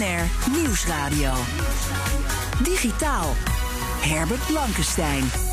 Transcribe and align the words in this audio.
BNR 0.00 0.52
Nieuwsradio. 0.56 1.32
Digitaal. 2.62 3.34
Herbert 4.00 4.46
Blankenstein. 4.46 5.49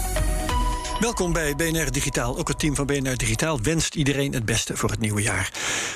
Welkom 0.99 1.33
bij 1.33 1.55
BNR 1.55 1.91
Digitaal. 1.91 2.37
Ook 2.37 2.47
het 2.47 2.59
team 2.59 2.75
van 2.75 2.85
BNR 2.85 3.17
Digitaal 3.17 3.61
wenst 3.61 3.95
iedereen 3.95 4.33
het 4.33 4.45
beste 4.45 4.77
voor 4.77 4.89
het 4.89 4.99
nieuwe 4.99 5.21
jaar. 5.21 5.51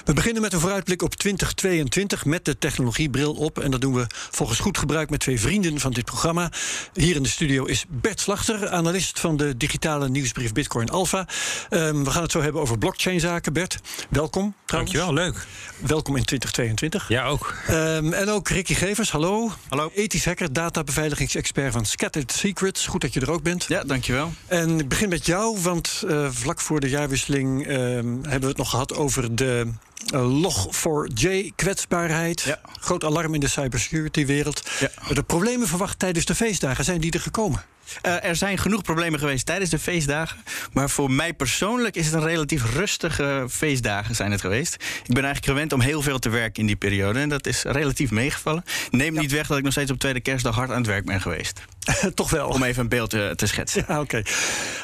We 0.05 0.13
beginnen 0.13 0.41
met 0.41 0.53
een 0.53 0.59
vooruitblik 0.59 1.01
op 1.01 1.15
2022 1.15 2.25
met 2.25 2.45
de 2.45 2.57
technologiebril 2.57 3.33
op. 3.33 3.59
En 3.59 3.71
dat 3.71 3.81
doen 3.81 3.93
we 3.93 4.05
volgens 4.09 4.59
goed 4.59 4.77
gebruik 4.77 5.09
met 5.09 5.19
twee 5.19 5.39
vrienden 5.39 5.79
van 5.79 5.91
dit 5.91 6.05
programma. 6.05 6.51
Hier 6.93 7.15
in 7.15 7.23
de 7.23 7.29
studio 7.29 7.65
is 7.65 7.85
Bert 7.89 8.19
Slachter, 8.19 8.69
analist 8.69 9.19
van 9.19 9.37
de 9.37 9.57
digitale 9.57 10.09
nieuwsbrief 10.09 10.51
Bitcoin 10.51 10.89
Alpha. 10.89 11.27
Um, 11.69 12.03
we 12.03 12.11
gaan 12.11 12.21
het 12.23 12.31
zo 12.31 12.41
hebben 12.41 12.61
over 12.61 12.77
blockchain-zaken. 12.77 13.53
Bert, 13.53 13.79
welkom. 14.09 14.53
Trouwens. 14.65 14.93
Dankjewel, 14.93 15.13
leuk. 15.25 15.45
Welkom 15.77 16.15
in 16.15 16.25
2022. 16.25 17.07
Ja, 17.07 17.25
ook. 17.25 17.55
Um, 17.69 18.13
en 18.13 18.29
ook 18.29 18.49
Ricky 18.49 18.73
Gevers, 18.73 19.11
hallo. 19.11 19.51
Hallo. 19.69 19.91
Ethisch 19.95 20.25
hacker, 20.25 20.53
databeveiligings-expert 20.53 21.73
van 21.73 21.85
Scattered 21.85 22.31
Secrets. 22.31 22.87
Goed 22.87 23.01
dat 23.01 23.13
je 23.13 23.19
er 23.19 23.31
ook 23.31 23.43
bent. 23.43 23.65
Ja, 23.67 23.83
dankjewel. 23.83 24.33
En 24.47 24.87
begin 24.91 25.09
met 25.09 25.25
jou, 25.25 25.57
want 25.61 26.03
uh, 26.05 26.27
vlak 26.31 26.61
voor 26.61 26.79
de 26.79 26.89
jaarwisseling 26.89 27.67
uh, 27.67 27.75
hebben 27.75 28.39
we 28.39 28.47
het 28.47 28.57
nog 28.57 28.69
gehad 28.69 28.95
over 28.95 29.35
de 29.35 29.67
uh, 30.13 30.43
Log4j 30.43 31.55
kwetsbaarheid. 31.55 32.41
Ja. 32.41 32.59
Groot 32.79 33.03
alarm 33.03 33.33
in 33.33 33.39
de 33.39 33.47
cybersecurity-wereld. 33.47 34.69
Ja. 34.79 35.13
De 35.13 35.23
problemen 35.23 35.67
verwacht 35.67 35.99
tijdens 35.99 36.25
de 36.25 36.35
feestdagen, 36.35 36.83
zijn 36.83 37.01
die 37.01 37.11
er 37.11 37.19
gekomen? 37.19 37.63
Uh, 38.05 38.23
er 38.23 38.35
zijn 38.35 38.57
genoeg 38.57 38.81
problemen 38.81 39.19
geweest 39.19 39.45
tijdens 39.45 39.69
de 39.69 39.79
feestdagen. 39.79 40.37
Maar 40.73 40.89
voor 40.89 41.11
mij 41.11 41.33
persoonlijk 41.33 41.95
is 41.95 42.05
het 42.05 42.13
een 42.13 42.23
relatief 42.23 42.73
rustige 42.73 43.45
feestdagen 43.49 44.15
zijn 44.15 44.31
het 44.31 44.41
geweest. 44.41 44.73
Ik 44.73 45.13
ben 45.13 45.23
eigenlijk 45.23 45.45
gewend 45.45 45.73
om 45.73 45.81
heel 45.81 46.01
veel 46.01 46.19
te 46.19 46.29
werken 46.29 46.61
in 46.61 46.67
die 46.67 46.75
periode. 46.75 47.19
En 47.19 47.29
dat 47.29 47.47
is 47.47 47.63
relatief 47.63 48.11
meegevallen. 48.11 48.63
Neem 48.89 49.13
niet 49.13 49.31
weg 49.31 49.47
dat 49.47 49.57
ik 49.57 49.63
nog 49.63 49.71
steeds 49.71 49.91
op 49.91 49.99
tweede 49.99 50.19
kerstdag 50.19 50.55
hard 50.55 50.69
aan 50.69 50.77
het 50.77 50.87
werk 50.87 51.05
ben 51.05 51.21
geweest. 51.21 51.61
Toch 52.13 52.29
wel. 52.29 52.47
Om 52.47 52.63
even 52.63 52.81
een 52.81 52.89
beeld 52.89 53.09
te, 53.09 53.33
te 53.35 53.45
schetsen. 53.45 53.85
Ja, 53.87 53.99
oké. 53.99 54.23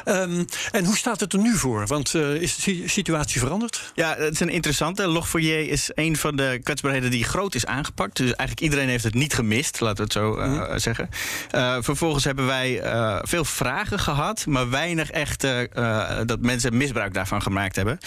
Okay. 0.04 0.22
Um, 0.22 0.44
en 0.70 0.84
hoe 0.84 0.96
staat 0.96 1.20
het 1.20 1.32
er 1.32 1.38
nu 1.38 1.56
voor? 1.56 1.86
Want 1.86 2.14
uh, 2.14 2.34
is 2.34 2.56
de 2.56 2.88
situatie 2.88 3.40
veranderd? 3.40 3.92
Ja, 3.94 4.14
het 4.18 4.32
is 4.32 4.40
een 4.40 4.48
interessante. 4.48 5.22
Log4j 5.22 5.70
is 5.70 5.90
een 5.94 6.16
van 6.16 6.36
de 6.36 6.60
kwetsbaarheden 6.62 7.10
die 7.10 7.24
groot 7.24 7.54
is 7.54 7.66
aangepakt. 7.66 8.16
Dus 8.16 8.26
eigenlijk 8.26 8.60
iedereen 8.60 8.88
heeft 8.88 9.04
het 9.04 9.14
niet 9.14 9.34
gemist, 9.34 9.80
laten 9.80 9.96
we 9.96 10.02
het 10.02 10.12
zo 10.12 10.38
uh, 10.38 10.70
mm. 10.70 10.78
zeggen. 10.78 11.08
Uh, 11.54 11.76
vervolgens 11.80 12.24
hebben 12.24 12.46
wij 12.46 12.80
veel 13.22 13.44
vragen 13.44 13.98
gehad, 13.98 14.46
maar 14.46 14.70
weinig 14.70 15.10
echt 15.10 15.46
dat 16.26 16.40
mensen 16.40 16.76
misbruik 16.76 17.14
daarvan 17.14 17.42
gemaakt 17.42 17.76
hebben. 17.76 17.98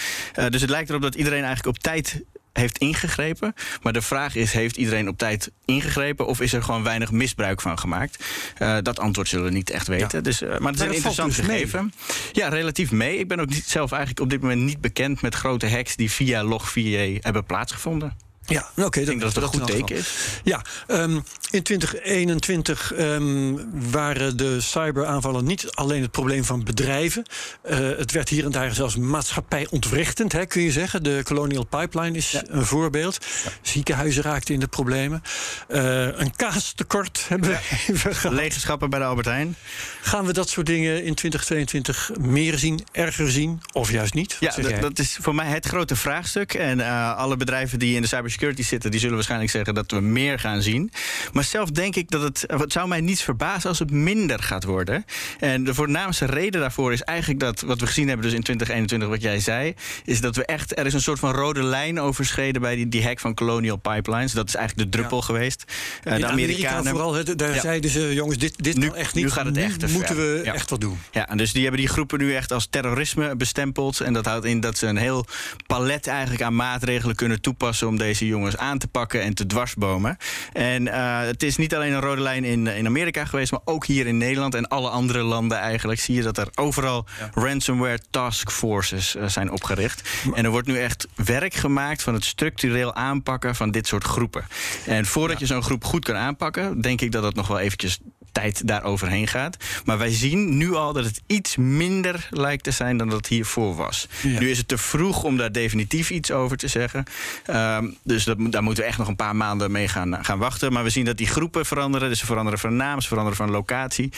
Dus 0.49 0.61
het 0.61 0.69
lijkt 0.69 0.89
erop 0.89 1.01
dat 1.01 1.15
iedereen 1.15 1.43
eigenlijk 1.43 1.77
op 1.77 1.83
tijd 1.83 2.23
heeft 2.53 2.77
ingegrepen. 2.77 3.53
Maar 3.81 3.93
de 3.93 4.01
vraag 4.01 4.35
is: 4.35 4.53
heeft 4.53 4.77
iedereen 4.77 5.07
op 5.07 5.17
tijd 5.17 5.51
ingegrepen 5.65 6.27
of 6.27 6.41
is 6.41 6.53
er 6.53 6.63
gewoon 6.63 6.83
weinig 6.83 7.11
misbruik 7.11 7.61
van 7.61 7.79
gemaakt? 7.79 8.25
Uh, 8.59 8.77
dat 8.81 8.99
antwoord 8.99 9.27
zullen 9.27 9.45
we 9.45 9.51
niet 9.51 9.69
echt 9.69 9.87
weten. 9.87 10.17
Ja. 10.17 10.21
Dus, 10.21 10.41
uh, 10.41 10.57
maar 10.57 10.71
het 10.71 10.81
is 10.81 10.87
een 10.87 10.93
interessant 10.93 11.35
dus 11.35 11.45
gegeven. 11.45 11.93
Ja, 12.31 12.47
relatief 12.47 12.91
mee. 12.91 13.17
Ik 13.17 13.27
ben 13.27 13.39
ook 13.39 13.49
niet, 13.49 13.65
zelf 13.65 13.91
eigenlijk 13.91 14.21
op 14.21 14.29
dit 14.29 14.41
moment 14.41 14.61
niet 14.61 14.81
bekend 14.81 15.21
met 15.21 15.35
grote 15.35 15.69
hacks 15.69 15.95
die 15.95 16.11
via 16.11 16.43
Log4j 16.43 17.19
hebben 17.19 17.45
plaatsgevonden. 17.45 18.29
Ja, 18.51 18.69
oké. 18.71 18.85
Okay, 18.85 19.01
ik 19.03 19.09
denk 19.09 19.21
dat, 19.21 19.33
dat 19.33 19.43
het 19.43 19.53
een 19.53 19.59
goed 19.59 19.71
teken 19.71 19.95
is. 19.95 20.15
Ja, 20.43 20.61
um, 20.87 21.23
in 21.51 21.63
2021 21.63 22.93
um, 22.97 23.69
waren 23.91 24.37
de 24.37 24.61
cyberaanvallen 24.61 25.45
niet 25.45 25.71
alleen 25.71 26.01
het 26.01 26.11
probleem 26.11 26.43
van 26.43 26.63
bedrijven. 26.63 27.25
Uh, 27.69 27.77
het 27.97 28.11
werd 28.11 28.29
hier 28.29 28.45
en 28.45 28.51
daar 28.51 28.73
zelfs 28.73 28.95
maatschappijontwrichtend, 28.95 30.31
hè, 30.31 30.45
kun 30.45 30.61
je 30.61 30.71
zeggen. 30.71 31.03
De 31.03 31.21
Colonial 31.23 31.65
Pipeline 31.65 32.17
is 32.17 32.31
ja. 32.31 32.43
een 32.47 32.65
voorbeeld. 32.65 33.25
Ja. 33.43 33.51
Ziekenhuizen 33.61 34.23
raakten 34.23 34.53
in 34.53 34.59
de 34.59 34.67
problemen. 34.67 35.23
Uh, 35.69 36.19
een 36.19 36.35
kaastekort 36.35 37.25
hebben 37.27 37.49
we 37.49 37.57
even 37.87 38.15
gehad. 38.15 38.37
Legenschappen 38.37 38.89
bij 38.89 38.99
de 38.99 39.05
Albert 39.05 39.27
Heijn. 39.27 39.55
Gaan 40.01 40.25
we 40.25 40.33
dat 40.33 40.49
soort 40.49 40.65
dingen 40.65 41.03
in 41.03 41.15
2022 41.15 42.11
meer 42.19 42.57
zien, 42.57 42.83
erger 42.91 43.31
zien 43.31 43.61
of 43.73 43.91
juist 43.91 44.13
niet? 44.13 44.37
Ja, 44.39 44.79
dat 44.79 44.99
is 44.99 45.17
voor 45.21 45.35
mij 45.35 45.47
het 45.47 45.65
grote 45.65 45.95
vraagstuk. 45.95 46.53
En 46.53 46.79
uh, 46.79 47.17
alle 47.17 47.37
bedrijven 47.37 47.79
die 47.79 47.95
in 47.95 48.01
de 48.01 48.07
cybersecurity 48.07 48.40
zitten, 48.57 48.91
die 48.91 48.99
zullen 48.99 49.15
waarschijnlijk 49.15 49.51
zeggen 49.51 49.73
dat 49.73 49.91
we 49.91 49.99
meer 49.99 50.39
gaan 50.39 50.61
zien. 50.61 50.91
Maar 51.31 51.43
zelf 51.43 51.69
denk 51.69 51.95
ik 51.95 52.11
dat 52.11 52.21
het. 52.21 52.43
Het 52.47 52.71
zou 52.71 52.87
mij 52.87 53.01
niets 53.01 53.23
verbazen 53.23 53.69
als 53.69 53.79
het 53.79 53.91
minder 53.91 54.43
gaat 54.43 54.63
worden. 54.63 55.05
En 55.39 55.63
de 55.63 55.73
voornaamste 55.73 56.25
reden 56.25 56.61
daarvoor 56.61 56.93
is 56.93 57.01
eigenlijk 57.01 57.39
dat 57.39 57.61
wat 57.61 57.79
we 57.79 57.87
gezien 57.87 58.07
hebben, 58.07 58.25
dus 58.25 58.35
in 58.35 58.43
2021, 58.43 59.09
wat 59.09 59.21
jij 59.21 59.39
zei, 59.39 59.73
is 60.05 60.21
dat 60.21 60.35
we 60.35 60.45
echt. 60.45 60.77
Er 60.77 60.85
is 60.85 60.93
een 60.93 61.01
soort 61.01 61.19
van 61.19 61.31
rode 61.31 61.63
lijn 61.63 61.99
overschreden 61.99 62.61
bij 62.61 62.75
die, 62.75 62.89
die 62.89 63.03
hack 63.03 63.19
van 63.19 63.33
Colonial 63.33 63.77
Pipelines. 63.77 64.31
Dat 64.31 64.47
is 64.47 64.55
eigenlijk 64.55 64.91
de 64.91 64.97
druppel 64.97 65.17
ja. 65.17 65.23
geweest. 65.23 65.63
Uh, 66.03 66.15
de 66.15 66.25
Amerikanen. 66.25 66.91
vooral, 66.91 67.13
he, 67.13 67.35
daar 67.35 67.55
ja. 67.55 67.61
zeiden 67.61 67.89
ze, 67.89 68.13
jongens, 68.13 68.37
dit, 68.37 68.63
dit 68.63 68.77
nu, 68.77 68.87
kan 68.87 68.95
echt 68.95 69.15
niet. 69.15 69.23
Nu 69.23 69.31
gaat 69.31 69.45
het 69.45 69.57
echt. 69.57 69.85
Nu 69.85 69.91
moeten 69.91 70.15
we 70.15 70.41
ja. 70.43 70.53
echt 70.53 70.69
wat 70.69 70.81
doen. 70.81 70.99
Ja, 71.11 71.29
en 71.29 71.37
dus 71.37 71.53
die 71.53 71.61
hebben 71.61 71.79
die 71.79 71.89
groepen 71.89 72.19
nu 72.19 72.35
echt 72.35 72.51
als 72.51 72.67
terrorisme 72.69 73.35
bestempeld. 73.35 73.99
En 73.99 74.13
dat 74.13 74.25
houdt 74.25 74.45
in 74.45 74.59
dat 74.59 74.77
ze 74.77 74.87
een 74.87 74.97
heel 74.97 75.25
palet 75.67 76.07
eigenlijk 76.07 76.41
aan 76.41 76.55
maatregelen 76.55 77.15
kunnen 77.15 77.41
toepassen 77.41 77.87
om 77.87 77.97
deze 77.97 78.20
jongens 78.27 78.57
aan 78.57 78.77
te 78.77 78.87
pakken 78.87 79.21
en 79.21 79.33
te 79.33 79.45
dwarsbomen. 79.45 80.17
En 80.53 80.85
uh, 80.85 81.19
het 81.19 81.43
is 81.43 81.57
niet 81.57 81.75
alleen 81.75 81.93
een 81.93 82.01
rode 82.01 82.21
lijn 82.21 82.43
in, 82.43 82.67
in 82.67 82.85
Amerika 82.85 83.25
geweest, 83.25 83.51
maar 83.51 83.61
ook 83.65 83.85
hier 83.85 84.07
in 84.07 84.17
Nederland 84.17 84.55
en 84.55 84.67
alle 84.67 84.89
andere 84.89 85.21
landen 85.21 85.57
eigenlijk 85.57 85.99
zie 85.99 86.15
je 86.15 86.21
dat 86.21 86.37
er 86.37 86.47
overal 86.55 87.05
ja. 87.19 87.29
ransomware 87.33 87.99
task 88.09 88.51
forces 88.51 89.15
uh, 89.15 89.27
zijn 89.27 89.51
opgericht. 89.51 90.09
En 90.33 90.45
er 90.45 90.51
wordt 90.51 90.67
nu 90.67 90.77
echt 90.77 91.07
werk 91.15 91.53
gemaakt 91.53 92.03
van 92.03 92.13
het 92.13 92.25
structureel 92.25 92.93
aanpakken 92.93 93.55
van 93.55 93.71
dit 93.71 93.87
soort 93.87 94.03
groepen. 94.03 94.45
En 94.85 95.05
voordat 95.05 95.39
ja. 95.39 95.45
je 95.45 95.53
zo'n 95.53 95.63
groep 95.63 95.83
goed 95.83 96.05
kan 96.05 96.15
aanpakken, 96.15 96.81
denk 96.81 97.01
ik 97.01 97.11
dat 97.11 97.23
dat 97.23 97.35
nog 97.35 97.47
wel 97.47 97.59
eventjes 97.59 97.99
tijd 98.31 98.67
daaroverheen 98.67 99.27
gaat. 99.27 99.57
Maar 99.85 99.97
wij 99.97 100.11
zien 100.11 100.57
nu 100.57 100.73
al 100.73 100.93
dat 100.93 101.05
het 101.05 101.21
iets 101.27 101.55
minder 101.55 102.27
lijkt 102.29 102.63
te 102.63 102.71
zijn 102.71 102.97
dan 102.97 103.09
dat 103.09 103.27
hiervoor 103.27 103.75
was. 103.75 104.07
Ja. 104.21 104.39
Nu 104.39 104.49
is 104.49 104.57
het 104.57 104.67
te 104.67 104.77
vroeg 104.77 105.23
om 105.23 105.37
daar 105.37 105.51
definitief 105.51 106.09
iets 106.09 106.31
over 106.31 106.57
te 106.57 106.67
zeggen. 106.67 107.03
Um, 107.49 107.97
dus 108.03 108.23
dat, 108.23 108.37
daar 108.39 108.63
moeten 108.63 108.83
we 108.83 108.89
echt 108.89 108.97
nog 108.97 109.07
een 109.07 109.15
paar 109.15 109.35
maanden 109.35 109.71
mee 109.71 109.87
gaan, 109.87 110.25
gaan 110.25 110.39
wachten. 110.39 110.73
Maar 110.73 110.83
we 110.83 110.89
zien 110.89 111.05
dat 111.05 111.17
die 111.17 111.27
groepen 111.27 111.65
veranderen. 111.65 112.09
Dus 112.09 112.19
ze 112.19 112.25
veranderen 112.25 112.59
van 112.59 112.75
naam, 112.75 113.01
ze 113.01 113.07
veranderen 113.07 113.37
van 113.37 113.51
locatie. 113.51 114.11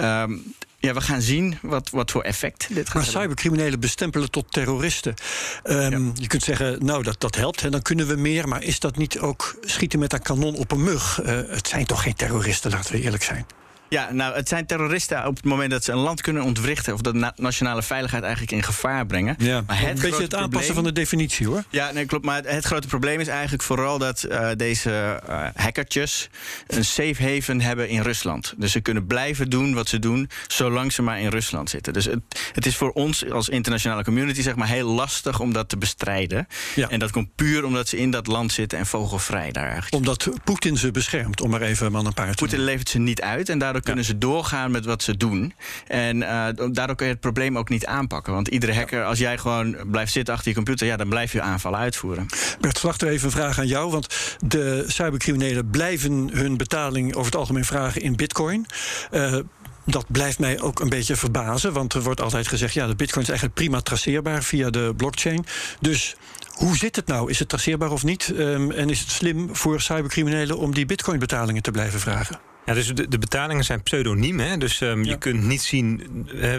Um, 0.00 0.54
ja, 0.78 0.94
we 0.94 1.00
gaan 1.00 1.22
zien 1.22 1.58
wat, 1.62 1.90
wat 1.90 2.10
voor 2.10 2.22
effect 2.22 2.68
dit 2.68 2.86
gaat 2.86 2.94
maar 2.94 3.02
hebben. 3.02 3.22
cybercriminelen 3.22 3.80
bestempelen 3.80 4.30
tot 4.30 4.52
terroristen. 4.52 5.14
Um, 5.64 6.04
ja. 6.06 6.12
Je 6.14 6.26
kunt 6.26 6.42
zeggen, 6.42 6.84
nou, 6.84 7.02
dat, 7.02 7.20
dat 7.20 7.34
helpt, 7.34 7.62
en 7.62 7.70
dan 7.70 7.82
kunnen 7.82 8.06
we 8.06 8.16
meer. 8.16 8.48
Maar 8.48 8.62
is 8.62 8.80
dat 8.80 8.96
niet 8.96 9.18
ook 9.18 9.58
schieten 9.60 9.98
met 9.98 10.12
een 10.12 10.22
kanon 10.22 10.54
op 10.54 10.70
een 10.70 10.82
mug? 10.82 11.20
Uh, 11.22 11.26
het 11.48 11.68
zijn 11.68 11.86
toch 11.86 12.02
geen 12.02 12.14
terroristen, 12.14 12.70
laten 12.70 12.92
we 12.92 13.00
eerlijk 13.00 13.22
zijn. 13.22 13.46
Ja, 13.90 14.12
nou, 14.12 14.34
het 14.34 14.48
zijn 14.48 14.66
terroristen 14.66 15.26
op 15.26 15.36
het 15.36 15.44
moment 15.44 15.70
dat 15.70 15.84
ze 15.84 15.92
een 15.92 15.98
land 15.98 16.20
kunnen 16.20 16.42
ontwrichten... 16.42 16.94
of 16.94 17.00
de 17.00 17.12
na 17.12 17.32
nationale 17.36 17.82
veiligheid 17.82 18.22
eigenlijk 18.22 18.52
in 18.52 18.62
gevaar 18.62 19.06
brengen. 19.06 19.34
Ja, 19.38 19.62
maar 19.66 19.80
het 19.80 19.88
een 19.88 19.94
beetje 19.94 20.22
het 20.22 20.34
aanpassen 20.34 20.50
probleem... 20.50 20.74
van 20.74 20.84
de 20.84 20.92
definitie, 20.92 21.46
hoor. 21.46 21.64
Ja, 21.70 21.90
nee, 21.92 22.04
klopt. 22.04 22.24
Maar 22.24 22.42
het 22.44 22.64
grote 22.64 22.86
probleem 22.86 23.20
is 23.20 23.28
eigenlijk 23.28 23.62
vooral 23.62 23.98
dat 23.98 24.26
uh, 24.28 24.48
deze 24.56 25.20
uh, 25.28 25.46
hackertjes... 25.54 26.28
een 26.66 26.84
safe 26.84 27.22
haven 27.22 27.60
hebben 27.60 27.88
in 27.88 28.00
Rusland. 28.00 28.54
Dus 28.56 28.72
ze 28.72 28.80
kunnen 28.80 29.06
blijven 29.06 29.50
doen 29.50 29.74
wat 29.74 29.88
ze 29.88 29.98
doen... 29.98 30.30
zolang 30.46 30.92
ze 30.92 31.02
maar 31.02 31.20
in 31.20 31.28
Rusland 31.28 31.70
zitten. 31.70 31.92
Dus 31.92 32.04
het, 32.04 32.20
het 32.52 32.66
is 32.66 32.76
voor 32.76 32.90
ons 32.90 33.30
als 33.30 33.48
internationale 33.48 34.04
community 34.04 34.42
zeg 34.42 34.56
maar, 34.56 34.68
heel 34.68 34.88
lastig 34.88 35.40
om 35.40 35.52
dat 35.52 35.68
te 35.68 35.76
bestrijden. 35.76 36.46
Ja. 36.74 36.88
En 36.88 36.98
dat 36.98 37.10
komt 37.10 37.34
puur 37.34 37.64
omdat 37.64 37.88
ze 37.88 37.96
in 37.98 38.10
dat 38.10 38.26
land 38.26 38.52
zitten 38.52 38.78
en 38.78 38.86
vogelvrij 38.86 39.52
daar 39.52 39.64
eigenlijk. 39.64 39.94
Omdat 39.94 40.28
Poetin 40.44 40.76
ze 40.76 40.90
beschermt, 40.90 41.40
om 41.40 41.50
maar 41.50 41.62
even 41.62 41.92
man 41.92 42.06
een 42.06 42.14
paar 42.14 42.30
te 42.30 42.34
Poetin 42.34 42.60
levert 42.60 42.88
ze 42.88 42.98
niet 42.98 43.22
uit 43.22 43.48
en 43.48 43.58
daardoor 43.58 43.79
kunnen 43.82 44.04
ze 44.04 44.18
doorgaan 44.18 44.70
met 44.70 44.84
wat 44.84 45.02
ze 45.02 45.16
doen. 45.16 45.54
En 45.86 46.16
uh, 46.16 46.46
daardoor 46.72 46.96
kun 46.96 47.06
je 47.06 47.12
het 47.12 47.20
probleem 47.20 47.58
ook 47.58 47.68
niet 47.68 47.86
aanpakken. 47.86 48.32
Want 48.32 48.48
iedere 48.48 48.74
hacker, 48.74 49.04
als 49.04 49.18
jij 49.18 49.38
gewoon 49.38 49.76
blijft 49.86 50.12
zitten 50.12 50.34
achter 50.34 50.48
je 50.48 50.54
computer... 50.54 50.86
ja, 50.86 50.96
dan 50.96 51.08
blijf 51.08 51.32
je 51.32 51.40
aanvallen 51.40 51.78
uitvoeren. 51.78 52.26
Bert 52.60 52.78
Slachter, 52.78 53.08
even 53.08 53.24
een 53.24 53.30
vraag 53.30 53.58
aan 53.58 53.66
jou. 53.66 53.90
Want 53.90 54.36
de 54.44 54.84
cybercriminelen 54.86 55.70
blijven 55.70 56.30
hun 56.32 56.56
betaling 56.56 57.14
over 57.14 57.24
het 57.24 57.40
algemeen 57.40 57.64
vragen 57.64 58.02
in 58.02 58.16
bitcoin. 58.16 58.66
Uh, 59.12 59.36
dat 59.84 60.04
blijft 60.08 60.38
mij 60.38 60.60
ook 60.60 60.80
een 60.80 60.88
beetje 60.88 61.16
verbazen. 61.16 61.72
Want 61.72 61.94
er 61.94 62.02
wordt 62.02 62.20
altijd 62.20 62.48
gezegd... 62.48 62.74
ja, 62.74 62.86
de 62.86 62.94
bitcoin 62.94 63.22
is 63.22 63.28
eigenlijk 63.28 63.58
prima 63.58 63.80
traceerbaar 63.80 64.42
via 64.42 64.70
de 64.70 64.92
blockchain. 64.96 65.44
Dus 65.80 66.16
hoe 66.50 66.76
zit 66.76 66.96
het 66.96 67.06
nou? 67.06 67.30
Is 67.30 67.38
het 67.38 67.48
traceerbaar 67.48 67.90
of 67.90 68.04
niet? 68.04 68.32
Um, 68.36 68.70
en 68.70 68.90
is 68.90 69.00
het 69.00 69.10
slim 69.10 69.56
voor 69.56 69.80
cybercriminelen 69.80 70.58
om 70.58 70.74
die 70.74 70.86
bitcoin-betalingen 70.86 71.62
te 71.62 71.70
blijven 71.70 72.00
vragen? 72.00 72.49
Ja, 72.70 72.76
dus 72.76 72.94
de, 72.94 73.08
de 73.08 73.18
betalingen 73.18 73.64
zijn 73.64 73.82
pseudoniem. 73.82 74.38
Hè? 74.38 74.56
Dus 74.56 74.80
um, 74.80 75.04
ja. 75.04 75.10
je 75.10 75.18
kunt 75.18 75.42
niet 75.42 75.62
zien 75.62 76.02
uh, 76.34 76.54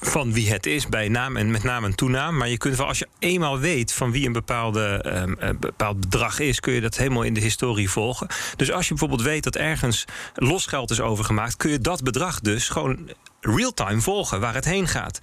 van 0.00 0.32
wie 0.32 0.50
het 0.50 0.66
is 0.66 0.88
bij 0.88 1.08
naam 1.08 1.36
en 1.36 1.50
met 1.50 1.62
naam 1.62 1.84
en 1.84 1.94
toenaam. 1.94 2.36
Maar 2.36 2.48
je 2.48 2.58
kunt 2.58 2.76
wel, 2.76 2.86
als 2.86 2.98
je 2.98 3.08
eenmaal 3.18 3.58
weet 3.58 3.92
van 3.92 4.10
wie 4.10 4.26
een 4.26 4.32
bepaalde, 4.32 5.04
um, 5.06 5.36
uh, 5.42 5.50
bepaald 5.60 6.00
bedrag 6.00 6.38
is, 6.38 6.60
kun 6.60 6.72
je 6.72 6.80
dat 6.80 6.96
helemaal 6.96 7.22
in 7.22 7.34
de 7.34 7.40
historie 7.40 7.90
volgen. 7.90 8.26
Dus 8.56 8.72
als 8.72 8.88
je 8.88 8.94
bijvoorbeeld 8.94 9.28
weet 9.28 9.44
dat 9.44 9.56
ergens 9.56 10.04
losgeld 10.34 10.90
is 10.90 11.00
overgemaakt, 11.00 11.56
kun 11.56 11.70
je 11.70 11.78
dat 11.78 12.02
bedrag 12.02 12.40
dus 12.40 12.68
gewoon 12.68 12.98
real-time 13.44 14.00
volgen 14.00 14.40
waar 14.40 14.54
het 14.54 14.64
heen 14.64 14.88
gaat. 14.88 15.18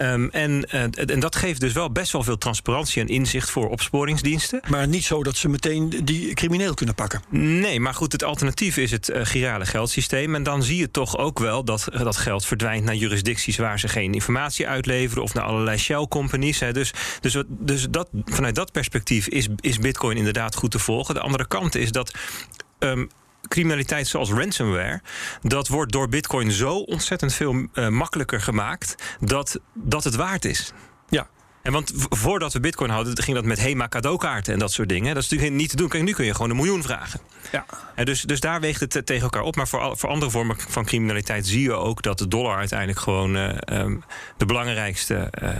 Um, 0.00 0.30
en, 0.30 0.68
uh, 0.74 0.82
en 1.10 1.20
dat 1.20 1.36
geeft 1.36 1.60
dus 1.60 1.72
wel 1.72 1.92
best 1.92 2.12
wel 2.12 2.22
veel 2.22 2.38
transparantie 2.38 3.02
en 3.02 3.08
inzicht 3.08 3.50
voor 3.50 3.68
opsporingsdiensten. 3.68 4.60
Maar 4.68 4.88
niet 4.88 5.04
zo 5.04 5.22
dat 5.22 5.36
ze 5.36 5.48
meteen 5.48 6.00
die 6.04 6.34
crimineel 6.34 6.74
kunnen 6.74 6.94
pakken. 6.94 7.22
Nee, 7.30 7.80
maar 7.80 7.94
goed, 7.94 8.12
het 8.12 8.24
alternatief 8.24 8.76
is 8.76 8.90
het 8.90 9.08
uh, 9.08 9.20
girale 9.22 9.66
geldsysteem. 9.66 10.34
En 10.34 10.42
dan 10.42 10.62
zie 10.62 10.76
je 10.76 10.90
toch 10.90 11.18
ook 11.18 11.38
wel 11.38 11.64
dat 11.64 11.88
uh, 11.92 12.00
dat 12.00 12.16
geld 12.16 12.44
verdwijnt 12.46 12.84
naar 12.84 12.94
jurisdicties 12.94 13.56
waar 13.56 13.78
ze 13.78 13.88
geen 13.88 14.14
informatie 14.14 14.68
uitleveren 14.68 15.22
of 15.22 15.34
naar 15.34 15.44
allerlei 15.44 15.78
shell 15.78 16.06
companies. 16.08 16.60
Hè. 16.60 16.72
Dus, 16.72 16.92
dus, 17.20 17.42
dus 17.48 17.86
dat, 17.90 18.08
vanuit 18.24 18.54
dat 18.54 18.72
perspectief 18.72 19.28
is, 19.28 19.48
is 19.60 19.78
Bitcoin 19.78 20.16
inderdaad 20.16 20.54
goed 20.54 20.70
te 20.70 20.78
volgen. 20.78 21.14
De 21.14 21.20
andere 21.20 21.46
kant 21.46 21.74
is 21.74 21.92
dat. 21.92 22.14
Um, 22.78 23.08
criminaliteit 23.48 24.06
zoals 24.06 24.30
ransomware, 24.30 25.00
dat 25.42 25.68
wordt 25.68 25.92
door 25.92 26.08
Bitcoin 26.08 26.52
zo 26.52 26.76
ontzettend 26.76 27.34
veel 27.34 27.54
uh, 27.54 27.88
makkelijker 27.88 28.40
gemaakt 28.40 28.94
dat, 29.20 29.58
dat 29.74 30.04
het 30.04 30.14
waard 30.14 30.44
is. 30.44 30.72
Ja. 31.08 31.28
En 31.62 31.72
want 31.72 31.92
voordat 31.94 32.52
we 32.52 32.60
Bitcoin 32.60 32.90
hadden, 32.90 33.22
ging 33.22 33.36
dat 33.36 33.44
met 33.44 33.60
HEMA 33.60 33.88
cadeaukaarten 33.88 34.52
en 34.52 34.58
dat 34.58 34.72
soort 34.72 34.88
dingen. 34.88 35.14
Dat 35.14 35.22
is 35.22 35.28
natuurlijk 35.28 35.56
niet 35.56 35.70
te 35.70 35.76
doen. 35.76 35.88
Kijk, 35.88 36.02
nu 36.02 36.12
kun 36.12 36.24
je 36.24 36.34
gewoon 36.34 36.50
een 36.50 36.56
miljoen 36.56 36.82
vragen. 36.82 37.20
Ja. 37.52 37.66
En 37.94 38.04
dus, 38.04 38.22
dus 38.22 38.40
daar 38.40 38.60
weegt 38.60 38.80
het 38.80 39.06
tegen 39.06 39.22
elkaar 39.22 39.42
op. 39.42 39.56
Maar 39.56 39.68
voor, 39.68 39.98
voor 39.98 40.08
andere 40.08 40.30
vormen 40.30 40.56
van 40.68 40.84
criminaliteit 40.84 41.46
zie 41.46 41.62
je 41.62 41.72
ook 41.72 42.02
dat 42.02 42.18
de 42.18 42.28
dollar 42.28 42.56
uiteindelijk 42.56 42.98
gewoon 42.98 43.36
uh, 43.36 43.48
um, 43.72 44.04
de 44.36 44.46
belangrijkste. 44.46 45.32
Uh, 45.42 45.50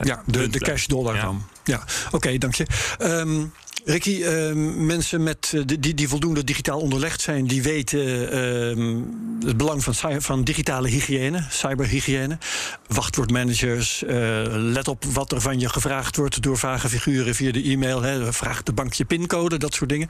ja, 0.00 0.22
de, 0.26 0.48
de 0.48 0.58
cash 0.58 0.86
dollar 0.86 1.14
ja. 1.14 1.22
dan. 1.22 1.46
Ja, 1.64 1.82
oké, 2.06 2.16
okay, 2.16 2.38
dank 2.38 2.54
je. 2.54 2.66
Um, 3.02 3.52
Ricky, 3.84 4.22
uh, 4.22 4.52
mensen 4.76 5.22
met, 5.22 5.52
uh, 5.54 5.62
die, 5.66 5.94
die 5.94 6.08
voldoende 6.08 6.44
digitaal 6.44 6.80
onderlegd 6.80 7.20
zijn, 7.20 7.46
die 7.46 7.62
weten 7.62 8.00
uh, 8.00 9.46
het 9.46 9.56
belang 9.56 9.84
van, 9.84 10.22
van 10.22 10.44
digitale 10.44 10.88
hygiëne, 10.88 11.44
cyberhygiëne. 11.50 12.38
Wachtwoordmanagers, 12.86 14.02
uh, 14.02 14.10
let 14.46 14.88
op 14.88 15.04
wat 15.04 15.32
er 15.32 15.40
van 15.40 15.60
je 15.60 15.68
gevraagd 15.68 16.16
wordt 16.16 16.42
door 16.42 16.58
vage 16.58 16.88
figuren 16.88 17.34
via 17.34 17.52
de 17.52 17.62
e-mail. 17.62 18.02
Hè, 18.02 18.32
vraag 18.32 18.62
de 18.62 18.72
bank 18.72 18.92
je 18.92 19.04
pincode, 19.04 19.58
dat 19.58 19.74
soort 19.74 19.90
dingen. 19.90 20.08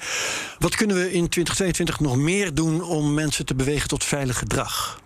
Wat 0.58 0.75
kunnen 0.75 0.96
we 0.96 1.02
in 1.02 1.28
2022 1.28 2.00
nog 2.00 2.16
meer 2.16 2.55
doen 2.55 2.82
om 2.82 3.14
mensen 3.14 3.46
te 3.46 3.55
bewegen 3.55 3.88
tot 3.88 4.05
veilig 4.05 4.38
gedrag? 4.38 5.00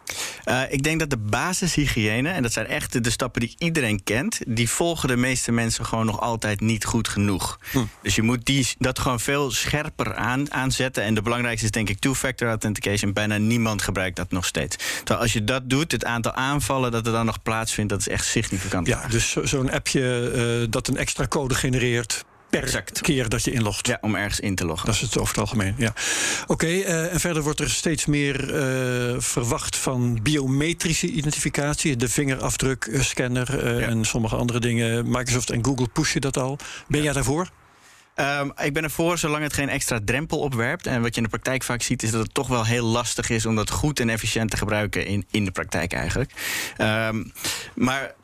Uh, 0.44 0.60
ik 0.68 0.82
denk 0.82 0.98
dat 0.98 1.10
de 1.10 1.16
basishygiëne, 1.16 2.28
en 2.28 2.42
dat 2.42 2.52
zijn 2.52 2.66
echt 2.66 3.04
de 3.04 3.10
stappen 3.10 3.40
die 3.40 3.54
iedereen 3.58 4.02
kent, 4.04 4.40
die 4.46 4.70
volgen 4.70 5.08
de 5.08 5.16
meeste 5.16 5.52
mensen 5.52 5.84
gewoon 5.84 6.06
nog 6.06 6.20
altijd 6.20 6.60
niet 6.60 6.84
goed 6.84 7.08
genoeg. 7.08 7.58
Hm. 7.70 7.78
Dus 8.02 8.14
je 8.14 8.22
moet 8.22 8.44
die, 8.44 8.68
dat 8.78 8.98
gewoon 8.98 9.20
veel 9.20 9.50
scherper 9.50 10.14
aan, 10.14 10.52
aanzetten. 10.52 11.02
En 11.02 11.14
de 11.14 11.22
belangrijkste 11.22 11.64
is 11.64 11.70
denk 11.70 11.88
ik 11.88 11.98
two-factor 11.98 12.48
authentication. 12.48 13.12
Bijna 13.12 13.36
niemand 13.36 13.82
gebruikt 13.82 14.16
dat 14.16 14.30
nog 14.30 14.46
steeds. 14.46 14.76
Terwijl 14.96 15.20
als 15.20 15.32
je 15.32 15.44
dat 15.44 15.70
doet, 15.70 15.92
het 15.92 16.04
aantal 16.04 16.32
aanvallen 16.32 16.92
dat 16.92 17.06
er 17.06 17.12
dan 17.12 17.26
nog 17.26 17.42
plaatsvindt, 17.42 17.90
dat 17.90 18.00
is 18.00 18.08
echt 18.08 18.26
significant. 18.26 18.86
Ja, 18.86 19.06
dus 19.08 19.32
zo'n 19.32 19.70
appje 19.70 20.32
uh, 20.62 20.66
dat 20.70 20.88
een 20.88 20.96
extra 20.96 21.26
code 21.26 21.54
genereert 21.54 22.24
per 22.58 22.68
exact. 22.68 23.00
keer 23.00 23.28
dat 23.28 23.44
je 23.44 23.50
inlogt. 23.50 23.86
Ja, 23.86 23.98
om 24.00 24.14
ergens 24.14 24.40
in 24.40 24.54
te 24.54 24.64
loggen. 24.64 24.86
Dat 24.86 24.94
is 24.94 25.00
het 25.00 25.18
over 25.18 25.28
het 25.28 25.38
algemeen, 25.38 25.74
ja. 25.78 25.94
Oké, 26.42 26.52
okay, 26.52 26.78
uh, 26.78 27.12
en 27.12 27.20
verder 27.20 27.42
wordt 27.42 27.60
er 27.60 27.70
steeds 27.70 28.06
meer 28.06 28.54
uh, 28.54 29.20
verwacht 29.20 29.76
van 29.76 30.18
biometrische 30.22 31.06
identificatie. 31.06 31.96
De 31.96 32.08
vingerafdrukscanner 32.08 33.64
uh, 33.64 33.80
ja. 33.80 33.86
en 33.86 34.04
sommige 34.04 34.36
andere 34.36 34.60
dingen. 34.60 35.10
Microsoft 35.10 35.50
en 35.50 35.64
Google 35.64 35.88
pushen 35.88 36.20
dat 36.20 36.36
al. 36.36 36.58
Ben 36.88 36.98
ja. 36.98 37.04
jij 37.04 37.12
daarvoor? 37.12 37.48
Um, 38.16 38.52
ik 38.62 38.72
ben 38.72 38.82
ervoor 38.82 39.18
zolang 39.18 39.42
het 39.42 39.52
geen 39.52 39.68
extra 39.68 40.00
drempel 40.04 40.38
opwerpt. 40.38 40.86
En 40.86 41.02
wat 41.02 41.10
je 41.10 41.16
in 41.16 41.22
de 41.22 41.28
praktijk 41.28 41.62
vaak 41.62 41.82
ziet, 41.82 42.02
is 42.02 42.10
dat 42.10 42.22
het 42.22 42.34
toch 42.34 42.48
wel 42.48 42.64
heel 42.64 42.84
lastig 42.84 43.30
is 43.30 43.46
om 43.46 43.56
dat 43.56 43.70
goed 43.70 44.00
en 44.00 44.08
efficiënt 44.08 44.50
te 44.50 44.56
gebruiken 44.56 45.06
in, 45.06 45.26
in 45.30 45.44
de 45.44 45.50
praktijk 45.50 45.92
eigenlijk. 45.92 46.30
Um, 46.78 47.32
maar 47.74 48.14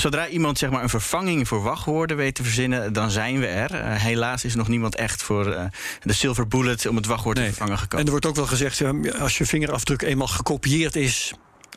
zodra 0.00 0.28
iemand 0.28 0.58
zeg 0.58 0.70
maar, 0.70 0.82
een 0.82 0.88
vervanging 0.88 1.48
voor 1.48 1.62
wachtwoorden 1.62 2.16
weet 2.16 2.34
te 2.34 2.42
verzinnen, 2.42 2.92
dan 2.92 3.10
zijn 3.10 3.38
we 3.38 3.46
er. 3.46 3.74
Uh, 3.74 3.94
helaas 3.94 4.44
is 4.44 4.54
nog 4.54 4.68
niemand 4.68 4.94
echt 4.94 5.22
voor 5.22 5.46
uh, 5.46 5.64
de 6.02 6.12
silver 6.12 6.48
bullet 6.48 6.86
om 6.86 6.96
het 6.96 7.06
wachtwoord 7.06 7.36
nee. 7.36 7.46
te 7.46 7.52
vervangen 7.52 7.78
gekomen. 7.78 7.98
En 7.98 8.04
er 8.04 8.10
wordt 8.10 8.26
ook 8.26 8.36
wel 8.36 8.46
gezegd, 8.46 8.82
als 9.20 9.38
je 9.38 9.46
vingerafdruk 9.46 10.02
eenmaal 10.02 10.26
gekopieerd 10.26 10.96
is, 10.96 11.32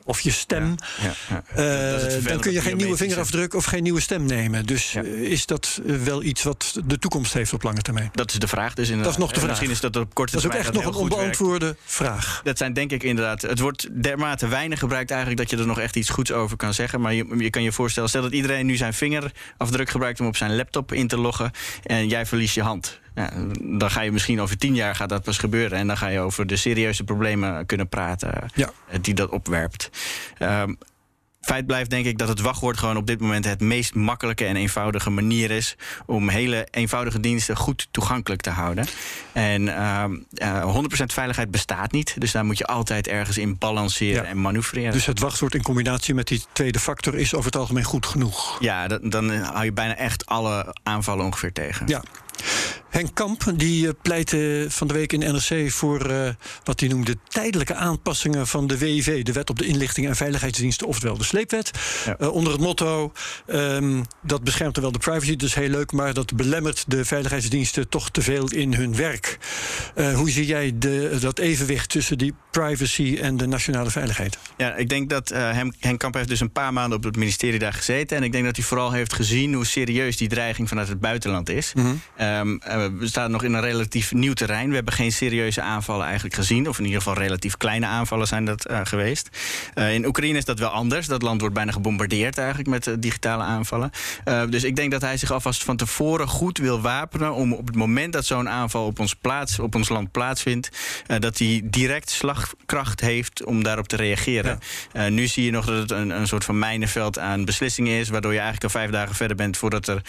of 0.06 0.22
je 0.22 0.32
stem, 0.32 0.76
ja, 1.02 1.14
ja, 1.30 1.44
ja. 1.56 2.18
Uh, 2.18 2.26
dan 2.26 2.40
kun 2.40 2.52
je 2.52 2.62
geen 2.62 2.78
nieuwe 2.78 2.98
vingerafdruk 2.98 3.54
of 3.54 3.66
geen 3.66 3.84
nieuwe 3.84 4.00
stem 4.00 4.26
nemen. 4.26 4.66
Dus 4.66 4.96
is 5.22 5.46
dat 5.46 5.82
wel 5.84 6.24
iets 6.24 6.44
wat 6.44 6.80
de 6.86 7.00
toekomst 7.00 7.34
heeft 7.34 7.54
op 7.54 7.64
lange 7.64 7.82
termijn? 7.82 8.10
Dat 8.14 8.32
is 8.32 8.40
de 8.40 8.48
vraag. 8.48 8.74
Dus 8.74 8.90
inderdaad. 8.90 9.14
Dat 9.14 9.14
is 9.14 9.20
nog 9.20 9.32
de 9.32 9.40
vraag. 9.40 9.50
Misschien 9.50 9.72
is 9.72 9.80
dat 9.80 9.96
op 9.96 10.14
korte 10.14 10.32
termijn. 10.32 10.64
Dat 10.64 10.64
is 10.64 10.68
ook 10.68 10.76
echt 10.76 10.86
nog 10.86 10.96
een 10.96 11.02
onbeantwoorde 11.02 11.66
werkt. 11.66 11.82
vraag. 11.86 12.42
Dat 12.44 12.58
zijn 12.58 12.74
denk 12.74 12.92
ik 12.92 13.04
inderdaad. 13.04 13.42
Het 13.42 13.60
wordt 13.60 14.04
dermate 14.04 14.48
weinig 14.48 14.80
gebruikt 14.80 15.12
eigenlijk 15.12 15.42
dat 15.42 15.50
je 15.50 15.58
er 15.58 15.68
nog 15.68 15.80
echt 15.80 15.96
iets 15.96 16.10
goeds 16.10 16.32
over 16.32 16.58
kan 16.58 16.74
zeggen. 16.74 17.02
Maar 17.02 17.14
je, 17.14 17.36
je 17.38 17.50
kan 17.50 17.64
je 17.64 17.72
voorstellen, 17.72 18.10
stel 18.10 18.22
dat 18.22 18.32
iedereen 18.32 18.66
nu 18.66 18.76
zijn 18.76 18.94
vingerafdruk 18.94 19.90
gebruikt 19.90 20.20
om 20.20 20.28
op 20.28 20.38
zijn 20.38 20.56
laptop 20.56 20.92
in 20.92 21.08
te 21.08 21.18
loggen 21.18 21.52
en 21.84 22.08
jij 22.08 22.26
verliest 22.26 22.56
je 22.56 22.62
hand. 22.62 23.02
Ja, 23.16 23.32
dan 23.62 23.92
ga 23.92 24.02
je 24.02 24.12
misschien 24.12 24.42
over 24.42 24.58
tien 24.58 24.76
jaar 24.76 24.96
gaat 24.96 25.10
dat 25.10 25.24
pas 25.24 25.38
gebeuren. 25.38 25.78
En 25.78 25.88
dan 25.88 25.98
ga 25.98 26.08
je 26.08 26.20
over 26.20 26.48
de 26.48 26.56
serieuze 26.56 27.04
problemen 27.04 27.66
kunnen 27.66 27.90
praten 27.90 28.50
ja. 28.56 28.70
die 29.02 29.14
dat 29.14 29.30
opwerpt. 29.30 29.90
Um, 30.40 30.78
Feit 31.44 31.66
blijft 31.66 31.90
denk 31.90 32.06
ik 32.06 32.18
dat 32.18 32.28
het 32.28 32.42
wachtwoord 32.42 32.78
gewoon 32.78 32.98
op 32.98 33.08
dit 33.08 33.20
moment 33.20 33.46
het 33.46 33.60
meest 33.60 33.96
makkelijke 33.96 34.46
en 34.46 34.56
eenvoudige 34.56 35.10
manier 35.10 35.52
is 35.52 35.76
om 36.06 36.30
hele 36.30 36.68
eenvoudige 36.72 37.20
diensten 37.20 37.58
goed 37.58 37.88
toegankelijk 37.92 38.42
te 38.42 38.50
houden. 38.50 38.86
En 39.32 39.62
uh, 39.62 40.04
uh, 40.34 40.76
100% 40.82 40.86
veiligheid 41.06 41.52
bestaat 41.52 41.92
niet, 41.92 42.16
dus 42.18 42.32
daar 42.32 42.46
moet 42.46 42.58
je 42.58 42.66
altijd 42.66 43.08
ergens 43.08 43.38
in 43.38 43.58
balanceren 43.58 44.24
ja. 44.24 44.30
en 44.30 44.42
manoeuvreren. 44.42 44.92
Dus 44.92 45.06
het 45.06 45.20
wachtwoord 45.20 45.56
in 45.56 45.62
combinatie 45.62 46.14
met 46.14 46.28
die 46.28 46.44
tweede 46.52 46.80
factor 46.80 47.16
is 47.16 47.34
over 47.34 47.46
het 47.46 47.56
algemeen 47.56 47.84
goed 47.84 48.06
genoeg. 48.06 48.58
Ja, 48.60 48.88
dat, 48.88 49.12
dan 49.12 49.30
hou 49.30 49.66
je 49.66 49.74
bijna 49.74 49.96
echt 49.96 50.26
alle 50.26 50.76
aanvallen 50.84 51.26
ongeveer 51.26 51.54
tegen. 51.54 51.88
Ja. 51.88 52.04
Henk 52.94 53.16
Kamp 53.16 53.44
die 53.56 53.94
pleitte 53.94 54.66
van 54.70 54.88
de 54.88 54.94
week 54.94 55.14
in 55.14 55.20
NRC 55.20 55.72
voor 55.72 56.12
uh, 56.12 56.30
wat 56.64 56.80
hij 56.80 56.90
noemde 56.90 57.18
tijdelijke 57.28 57.74
aanpassingen 57.74 58.48
van 58.48 58.68
de 58.68 58.78
WIV, 58.78 59.24
de 59.24 59.32
Wet 59.32 59.50
op 59.50 59.60
de 59.60 59.66
Inlichting 59.66 60.08
en 60.08 60.16
Veiligheidsdiensten, 60.16 60.88
oftewel 60.88 61.18
de 61.18 61.24
sleepwet. 61.24 61.72
Ja. 62.06 62.16
Uh, 62.20 62.34
onder 62.34 62.54
het 62.54 62.62
motto: 62.62 63.12
um, 63.48 64.06
dat 64.22 64.44
beschermt 64.44 64.78
wel 64.78 64.92
de 64.92 65.00
privacy, 65.00 65.36
dus 65.36 65.54
heel 65.54 65.70
leuk, 65.70 65.92
maar 65.92 66.14
dat 66.14 66.36
belemmert 66.36 66.84
de 66.88 67.06
veiligheidsdiensten 67.06 67.90
toch 67.90 68.10
te 68.10 68.22
veel 68.22 68.48
in 68.48 68.74
hun 68.74 68.96
werk. 68.96 69.38
Uh, 69.96 70.16
hoe 70.16 70.30
zie 70.30 70.46
jij 70.46 70.72
de, 70.76 71.18
dat 71.20 71.40
evenwicht 71.40 71.90
tussen 71.90 72.18
die 72.18 72.34
privacy 72.54 73.18
en 73.22 73.38
de 73.38 73.48
nationale 73.48 73.90
veiligheid? 73.90 74.38
Ja, 74.58 74.76
ik 74.76 74.90
denk 74.90 75.10
dat 75.10 75.30
Henk 75.80 75.98
Kamp 75.98 76.14
heeft 76.14 76.28
dus 76.28 76.40
een 76.40 76.52
paar 76.52 76.74
maanden 76.74 76.98
op 76.98 77.04
het 77.04 77.16
ministerie 77.16 77.60
daar 77.60 77.74
gezeten. 77.74 78.18
En 78.18 78.24
ik 78.24 78.32
denk 78.32 78.46
dat 78.46 78.56
hij 78.56 78.66
vooral 78.66 78.92
heeft 78.92 79.14
gezien 79.14 79.54
hoe 79.54 79.66
serieus 79.66 80.18
die 80.18 80.28
dreiging 80.28 80.68
vanuit 80.68 80.88
het 80.88 81.00
buitenland 81.00 81.50
is. 81.50 81.74
Mm 81.74 81.84
-hmm. 81.84 82.02
um, 82.28 82.60
we 83.00 83.08
staan 83.08 83.32
nog 83.32 83.44
in 83.44 83.54
een 83.54 83.62
relatief 83.62 84.14
nieuw 84.14 84.34
terrein. 84.34 84.70
We 84.70 84.76
hebben 84.76 84.94
geen 84.94 85.12
serieuze 85.12 85.62
aanvallen 85.62 86.06
eigenlijk 86.06 86.36
gezien. 86.36 86.70
Of 86.70 86.78
in 86.78 86.86
ieder 86.86 87.02
geval 87.02 87.18
relatief 87.18 87.58
kleine 87.58 87.86
aanvallen 87.86 88.28
zijn 88.28 88.46
dat 88.46 88.70
uh, 88.72 88.80
geweest. 88.84 89.30
Uh, 89.76 89.94
in 89.94 90.06
Oekraïne 90.06 90.38
is 90.38 90.46
dat 90.46 90.60
wel 90.60 90.70
anders. 90.70 91.08
Dat 91.08 91.22
land 91.22 91.40
wordt 91.40 91.56
bijna 91.56 91.72
gebombardeerd 91.72 92.38
eigenlijk 92.38 92.70
met 92.70 92.88
uh, 92.88 92.94
digitale 93.00 93.44
aanvallen. 93.44 93.92
dus 94.50 94.64
ik 94.64 94.76
denk 94.76 94.92
dat 94.92 95.02
hij 95.02 95.18
zich 95.18 95.32
alvast 95.32 95.64
van 95.64 95.78
tevoren 95.78 96.28
goed 96.28 96.58
wil 96.58 96.82
wapenen... 96.82 97.34
om 97.34 97.54
op 97.54 97.68
het 97.68 97.76
moment 97.76 98.14
dat 98.14 98.26
zo'n 98.26 98.50
aanval 98.50 98.86
op 98.86 99.00
ons, 99.00 99.16
plaats, 99.16 99.60
op 99.60 99.76
ons 99.76 99.90
land 99.90 100.12
plaatsvindt... 100.12 100.70
dat 101.20 101.38
hij 101.38 101.62
direct 101.64 102.12
slagkracht 102.44 103.00
heeft 103.00 103.44
om 103.44 103.64
daarop 103.64 103.88
te 103.88 103.96
reageren. 103.96 104.60
Ja. 104.94 105.10
nu 105.10 105.28
zie 105.28 105.46
je 105.46 105.52
nog 105.52 105.66
dat 105.66 105.78
het 105.78 105.92
een, 105.92 106.10
een 106.10 106.28
soort 106.28 106.44
van 106.44 106.60
mijnenveld 106.60 107.20
aan 107.20 107.46
beslissingen 107.46 108.00
is... 108.00 108.10
waardoor 108.10 108.32
je 108.32 108.40
eigenlijk 108.40 108.74
al 108.74 108.80
vijf 108.80 108.92
dagen 108.92 109.16
verder 109.16 109.38
bent... 109.38 109.58
voordat 109.58 109.88
er 109.88 110.02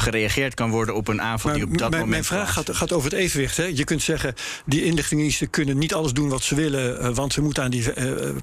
gereageerd 0.00 0.54
kan 0.54 0.70
worden 0.70 0.94
op 0.94 1.08
een 1.08 1.22
aanval 1.22 1.50
maar, 1.50 1.60
die 1.60 1.68
op 1.68 1.78
dat 1.78 1.90
moment 1.90 2.10
mijn 2.10 2.24
vraag 2.24 2.52
gaat, 2.52 2.76
gaat, 2.76 2.92
over 2.92 3.10
het 3.10 3.18
evenwicht. 3.18 3.56
Hè? 3.56 3.64
Je 3.64 3.84
kunt 3.84 4.02
zeggen, 4.02 4.34
die 4.64 4.84
inlichtingendiensten 4.84 5.50
kunnen 5.50 5.78
niet 5.78 5.94
alles 5.94 6.12
doen 6.12 6.28
wat 6.28 6.42
ze 6.42 6.54
willen, 6.54 7.02
uh, 7.02 7.14
want 7.14 7.32
ze 7.32 7.40
moeten 7.40 7.62
aan 7.62 7.70
die 7.70 7.92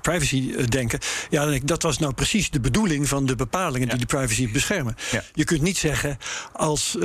privacy 0.01 0.65
denken. 0.65 0.99
Ja, 1.29 1.39
dan 1.41 1.49
denk 1.49 1.61
ik, 1.61 1.67
dat 1.67 1.81
was 1.81 1.99
nou 1.99 2.13
precies 2.13 2.49
de 2.49 2.59
bedoeling 2.59 3.07
van 3.07 3.25
de 3.25 3.35
bepalingen 3.35 3.87
ja. 3.87 3.93
die 3.93 4.05
de 4.05 4.17
privacy 4.17 4.51
beschermen. 4.51 4.95
Ja. 5.11 5.23
Je 5.33 5.43
kunt 5.43 5.61
niet 5.61 5.77
zeggen, 5.77 6.17
als 6.53 6.97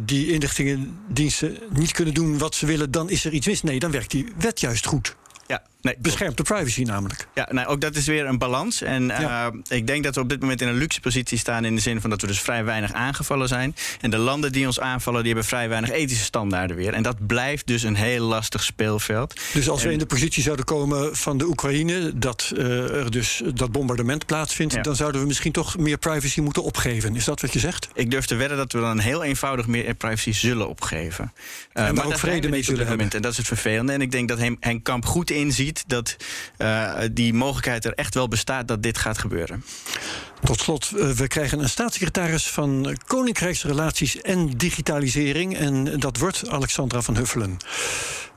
die 0.00 0.32
inlichtingendiensten 0.32 1.58
niet 1.70 1.92
kunnen 1.92 2.14
doen 2.14 2.38
wat 2.38 2.54
ze 2.54 2.66
willen, 2.66 2.90
dan 2.90 3.10
is 3.10 3.24
er 3.24 3.32
iets 3.32 3.46
mis. 3.46 3.62
Nee, 3.62 3.78
dan 3.78 3.90
werkt 3.90 4.10
die 4.10 4.26
wet 4.38 4.60
juist 4.60 4.86
goed. 4.86 5.15
Ja, 5.48 5.60
Nee, 5.86 5.94
beschermt 5.98 6.36
de 6.36 6.42
privacy 6.42 6.82
namelijk. 6.82 7.26
Ja, 7.34 7.48
nou, 7.50 7.66
ook 7.66 7.80
dat 7.80 7.96
is 7.96 8.06
weer 8.06 8.26
een 8.26 8.38
balans. 8.38 8.82
En 8.82 9.02
uh, 9.02 9.46
ik 9.68 9.86
denk 9.86 10.04
dat 10.04 10.14
we 10.14 10.20
op 10.20 10.28
dit 10.28 10.40
moment 10.40 10.60
in 10.60 10.68
een 10.68 10.76
luxe 10.76 11.00
positie 11.00 11.38
staan... 11.38 11.64
in 11.64 11.74
de 11.74 11.80
zin 11.80 12.00
van 12.00 12.10
dat 12.10 12.20
we 12.20 12.26
dus 12.26 12.40
vrij 12.40 12.64
weinig 12.64 12.92
aangevallen 12.92 13.48
zijn. 13.48 13.76
En 14.00 14.10
de 14.10 14.18
landen 14.18 14.52
die 14.52 14.66
ons 14.66 14.80
aanvallen, 14.80 15.22
die 15.22 15.32
hebben 15.32 15.48
vrij 15.48 15.68
weinig 15.68 15.90
ethische 15.90 16.24
standaarden 16.24 16.76
weer. 16.76 16.92
En 16.92 17.02
dat 17.02 17.26
blijft 17.26 17.66
dus 17.66 17.82
een 17.82 17.94
heel 17.94 18.26
lastig 18.26 18.62
speelveld. 18.62 19.40
Dus 19.52 19.68
als 19.68 19.82
we 19.82 19.92
in 19.92 19.98
de 19.98 20.06
positie 20.06 20.42
zouden 20.42 20.64
komen 20.64 21.16
van 21.16 21.38
de 21.38 21.46
Oekraïne... 21.46 22.18
dat 22.18 22.52
uh, 22.56 22.94
er 22.94 23.10
dus 23.10 23.42
dat 23.54 23.72
bombardement 23.72 24.26
plaatsvindt... 24.26 24.84
dan 24.84 24.96
zouden 24.96 25.20
we 25.20 25.26
misschien 25.26 25.52
toch 25.52 25.78
meer 25.78 25.98
privacy 25.98 26.40
moeten 26.40 26.62
opgeven. 26.62 27.16
Is 27.16 27.24
dat 27.24 27.40
wat 27.40 27.52
je 27.52 27.58
zegt? 27.58 27.88
Ik 27.94 28.10
durf 28.10 28.26
te 28.26 28.34
wedden 28.34 28.56
dat 28.56 28.72
we 28.72 28.80
dan 28.80 28.98
heel 28.98 29.22
eenvoudig 29.22 29.66
meer 29.66 29.94
privacy 29.94 30.32
zullen 30.32 30.68
opgeven. 30.68 31.32
Uh, 31.74 31.86
en 31.86 31.94
maar 31.94 32.06
ook 32.06 32.18
vrede 32.18 32.48
mee 32.48 32.62
zullen 32.62 32.86
hebben. 32.86 33.10
En 33.10 33.22
dat 33.22 33.30
is 33.32 33.38
het 33.38 33.46
vervelende. 33.46 33.92
En 33.92 34.00
ik 34.00 34.10
denk 34.10 34.28
dat 34.28 34.38
Henk 34.38 34.84
Kamp 34.84 35.04
goed 35.04 35.30
inziet 35.30 35.75
dat 35.86 36.16
uh, 36.58 36.94
die 37.12 37.34
mogelijkheid 37.34 37.84
er 37.84 37.94
echt 37.94 38.14
wel 38.14 38.28
bestaat 38.28 38.68
dat 38.68 38.82
dit 38.82 38.98
gaat 38.98 39.18
gebeuren. 39.18 39.64
Tot 40.44 40.60
slot, 40.60 40.90
uh, 40.94 41.10
we 41.10 41.26
krijgen 41.26 41.58
een 41.58 41.68
staatssecretaris 41.68 42.46
van 42.46 42.96
Koninkrijksrelaties 43.06 44.20
en 44.20 44.50
Digitalisering. 44.50 45.56
En 45.56 46.00
dat 46.00 46.16
wordt 46.16 46.48
Alexandra 46.48 47.00
van 47.00 47.16
Huffelen. 47.16 47.56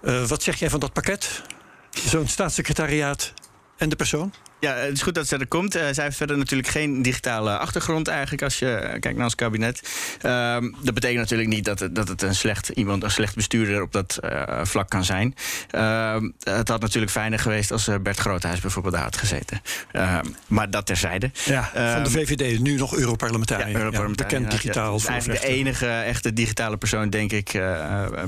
Uh, 0.02 0.26
wat 0.26 0.44
zeg 0.44 0.60
jij 0.60 0.70
van 0.70 0.80
dat 0.80 0.94
pakket? 0.94 1.42
Zo'n 1.90 2.28
staatssecretariaat 2.28 3.34
en 3.78 3.90
de 3.90 3.96
persoon? 3.96 4.34
Ja, 4.60 4.74
het 4.74 4.94
is 4.94 5.02
goed 5.02 5.16
dat 5.16 5.28
ze 5.28 5.38
er 5.38 5.48
komt. 5.48 5.76
Uh, 5.76 5.82
zij 5.92 6.04
heeft 6.04 6.18
verder 6.18 6.38
natuurlijk 6.38 6.70
geen 6.70 7.02
digitale 7.02 7.58
achtergrond 7.58 8.08
eigenlijk 8.08 8.42
als 8.42 8.60
je 8.60 8.98
kijkt 9.00 9.16
naar 9.16 9.24
ons 9.24 9.36
kabinet. 9.36 9.82
Uh, 10.26 10.58
dat 10.82 10.94
betekent 10.94 11.20
natuurlijk 11.20 11.50
niet 11.50 11.66
dat 11.66 11.80
het, 11.80 11.96
dat 11.96 12.08
het 12.08 12.22
een 12.22 12.36
slecht 12.36 12.70
iemand, 12.70 13.04
een 13.04 13.12
slecht 13.12 13.36
bestuurder 13.36 13.82
op 13.82 13.92
dat 13.92 14.20
uh, 14.24 14.44
vlak 14.64 14.90
kan 14.90 15.06
zijn. 15.06 15.36
Uh, 15.76 16.16
het 16.44 16.68
had 16.68 16.82
natuurlijk 16.82 17.12
fijner 17.12 17.40
geweest 17.40 17.72
als 17.72 17.90
Bert 18.02 18.18
Groothuis 18.18 18.60
bijvoorbeeld 18.60 18.94
daar 18.94 19.04
had 19.04 19.18
gezeten. 19.18 19.62
maar 20.48 20.70
dat 20.70 20.86
terzijde. 20.86 21.32
Ja, 21.46 21.70
van 21.94 22.04
de 22.04 22.10
VVD, 22.10 22.60
nu 22.60 22.76
nog 22.76 22.96
Europarlementariër. 22.96 23.70
Ja, 23.70 23.78
Europarlementariër. 23.78 24.40
Ja, 24.40 24.46
bekend 24.46 24.62
digitaal. 24.62 25.00
Ja, 25.00 25.08
eigenlijk 25.08 25.42
de 25.42 25.48
enige 25.48 25.88
echte 25.88 26.34
digitale 26.34 26.78
persoon, 26.78 27.10
denk 27.10 27.32
ik, 27.32 27.62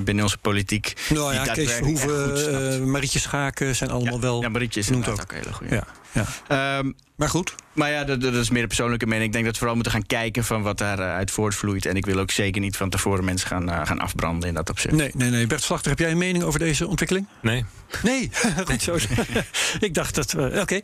binnen 0.04 0.24
onze 0.24 0.38
politiek. 0.38 0.94
Nou 1.10 1.34
ja, 1.34 1.44
Kees 1.44 1.72
Verhoeven, 1.72 2.92
Marietje 2.92 3.20
Schaken 3.20 3.76
zijn 3.76 3.90
allemaal 3.90 4.22
wel. 4.22 4.42
Ja, 4.42 4.50
Marietje 4.50 4.80
is 4.80 4.92
ook. 4.92 5.08
ook 5.08 5.32
een 5.32 5.38
hele 5.38 5.54
goede. 5.54 5.76
Ja. 5.76 5.84
Ja. 6.15 6.80
Um, 6.80 6.96
maar 7.22 7.30
goed. 7.30 7.56
Maar 7.74 7.92
ja, 7.92 8.04
dat, 8.04 8.22
dat, 8.22 8.34
is 8.34 8.50
meer 8.50 8.62
een 8.62 8.68
persoonlijke 8.68 9.06
mening. 9.06 9.25
Ik 9.25 9.32
denk 9.32 9.44
dat 9.44 9.54
we 9.54 9.60
vooral 9.60 9.75
moeten 9.75 9.94
gaan 9.94 10.06
kijken 10.06 10.44
van 10.44 10.62
wat 10.62 10.78
daaruit 10.78 11.30
uh, 11.30 11.36
voortvloeit. 11.36 11.86
En 11.86 11.96
ik 11.96 12.06
wil 12.06 12.20
ook 12.20 12.32
zeker 12.32 12.62
niet 12.62 12.78
van 12.78 12.90
tevoren 12.90 13.24
mensen 13.24 13.48
gaan, 13.48 13.70
uh, 13.70 13.86
gaan 13.86 14.00
afbranden 14.00 14.50
in 14.50 14.56
dat 14.56 14.70
opzicht. 14.70 14.96
Nee, 14.96 15.12
nee, 15.16 15.30
nee. 15.30 15.48
Bert 15.48 15.63
Slachter, 15.63 15.90
heb 15.90 16.00
jij 16.00 16.12
een 16.12 16.18
mening 16.18 16.44
over 16.44 16.60
deze 16.60 16.88
ontwikkeling? 16.88 17.28
Nee. 17.42 17.66
Nee, 18.04 18.30
goed 18.68 18.82
zo. 18.82 18.98
ik 19.80 19.94
dacht 19.94 20.16
dat 20.16 20.32
we. 20.32 20.42
Oké. 20.42 20.60
Okay. 20.60 20.84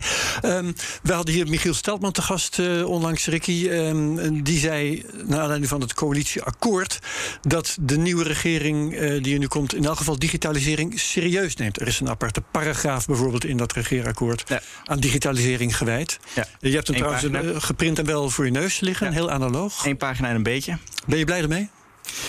Um, 0.58 0.76
we 1.04 1.14
hadden 1.14 1.34
hier 1.34 1.48
Michiel 1.48 1.74
Steltman 1.74 2.12
te 2.12 2.22
gast 2.22 2.58
uh, 2.58 2.86
onlangs, 2.86 3.26
Ricky. 3.26 3.68
Um, 3.70 4.44
die 4.44 4.60
zei, 4.60 5.06
naar 5.26 5.40
aanleiding 5.40 5.70
van 5.70 5.82
het 5.82 5.94
coalitieakkoord, 5.94 7.00
dat 7.42 7.78
de 7.82 7.98
nieuwe 7.98 8.24
regering 8.24 9.00
die 9.22 9.34
er 9.34 9.40
nu 9.40 9.48
komt, 9.48 9.76
in 9.76 9.86
elk 9.86 9.98
geval 9.98 10.20
digitalisering 10.20 11.00
serieus 11.00 11.56
neemt. 11.56 11.80
Er 11.80 11.88
is 11.88 12.00
een 12.00 12.10
aparte 12.10 12.42
paragraaf 12.42 13.06
bijvoorbeeld 13.06 13.46
in 13.46 13.58
dat 13.58 13.74
regeerakkoord 13.74 14.44
ja. 14.48 14.62
aan 14.86 15.00
digitalisering 15.00 15.78
gewijd. 15.78 16.20
Ja. 16.36 16.46
Je 16.60 16.72
hebt 16.72 16.88
hem 16.88 16.96
Eén 16.96 17.02
trouwens 17.04 17.30
pagina. 17.32 17.60
geprint 17.60 18.00
en 18.00 18.06
wel 18.06 18.30
voor 18.30 18.46
je 18.46 18.52
neus 18.52 18.80
liggen, 18.80 19.12
heel 19.14 19.32
analoog. 19.32 19.86
Eén 19.86 19.98
pagina 19.98 20.30
en 20.30 20.36
een 20.36 20.44
beetje. 20.44 20.78
Ben 21.06 21.18
je 21.18 21.26
blij 21.26 21.42
ermee? 21.42 21.70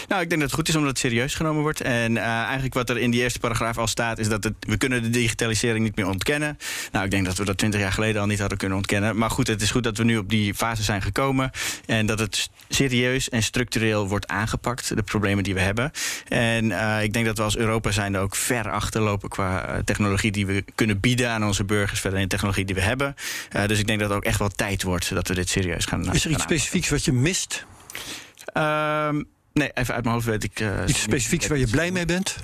Nou, 0.08 0.22
ik 0.22 0.28
denk 0.28 0.40
dat 0.40 0.50
het 0.50 0.58
goed 0.58 0.68
is 0.68 0.74
omdat 0.74 0.90
het 0.90 0.98
serieus 0.98 1.34
genomen 1.34 1.62
wordt. 1.62 1.80
En 1.80 2.12
uh, 2.12 2.22
eigenlijk 2.22 2.74
wat 2.74 2.90
er 2.90 2.98
in 2.98 3.10
die 3.10 3.20
eerste 3.20 3.38
paragraaf 3.38 3.78
al 3.78 3.86
staat... 3.86 4.18
is 4.18 4.28
dat 4.28 4.44
het, 4.44 4.54
we 4.60 4.76
kunnen 4.76 5.02
de 5.02 5.10
digitalisering 5.10 5.84
niet 5.84 5.96
meer 5.96 6.06
ontkennen. 6.06 6.58
Nou, 6.92 7.04
ik 7.04 7.10
denk 7.10 7.26
dat 7.26 7.36
we 7.36 7.44
dat 7.44 7.58
twintig 7.58 7.80
jaar 7.80 7.92
geleden 7.92 8.20
al 8.20 8.26
niet 8.26 8.38
hadden 8.38 8.58
kunnen 8.58 8.76
ontkennen. 8.76 9.16
Maar 9.16 9.30
goed, 9.30 9.46
het 9.46 9.62
is 9.62 9.70
goed 9.70 9.82
dat 9.82 9.96
we 9.96 10.04
nu 10.04 10.18
op 10.18 10.28
die 10.28 10.54
fase 10.54 10.82
zijn 10.82 11.02
gekomen... 11.02 11.50
en 11.86 12.06
dat 12.06 12.18
het 12.18 12.50
serieus 12.68 13.28
en 13.28 13.42
structureel 13.42 14.08
wordt 14.08 14.26
aangepakt, 14.26 14.96
de 14.96 15.02
problemen 15.02 15.44
die 15.44 15.54
we 15.54 15.60
hebben. 15.60 15.90
En 16.28 16.64
uh, 16.64 17.02
ik 17.02 17.12
denk 17.12 17.26
dat 17.26 17.36
we 17.36 17.42
als 17.42 17.56
Europa 17.56 17.90
zijn 17.90 18.16
ook 18.16 18.36
ver 18.36 18.70
achterlopen... 18.70 19.28
qua 19.28 19.80
technologie 19.84 20.30
die 20.30 20.46
we 20.46 20.64
kunnen 20.74 21.00
bieden 21.00 21.30
aan 21.30 21.44
onze 21.44 21.64
burgers... 21.64 22.00
verder 22.00 22.18
in 22.18 22.24
de 22.24 22.30
technologie 22.30 22.64
die 22.64 22.74
we 22.74 22.80
hebben. 22.80 23.14
Uh, 23.56 23.66
dus 23.66 23.78
ik 23.78 23.86
denk 23.86 24.00
dat 24.00 24.08
het 24.08 24.18
ook 24.18 24.24
echt 24.24 24.38
wel 24.38 24.48
tijd 24.48 24.82
wordt 24.82 25.14
dat 25.14 25.28
we 25.28 25.34
dit 25.34 25.48
serieus 25.48 25.84
gaan 25.84 26.12
Is 26.12 26.24
er 26.24 26.30
iets 26.30 26.42
specifieks 26.42 26.88
wat 26.88 27.04
je 27.04 27.12
mist? 27.12 27.66
Uh, 28.54 29.08
Nee, 29.58 29.70
even 29.74 29.94
uit 29.94 30.02
mijn 30.04 30.14
hoofd 30.14 30.26
weet 30.26 30.44
ik. 30.44 30.60
Uh, 30.60 30.82
Iets 30.86 31.02
specifieks 31.02 31.46
waar 31.46 31.58
je 31.58 31.68
blij 31.68 31.90
mee 31.90 32.04
bent? 32.04 32.36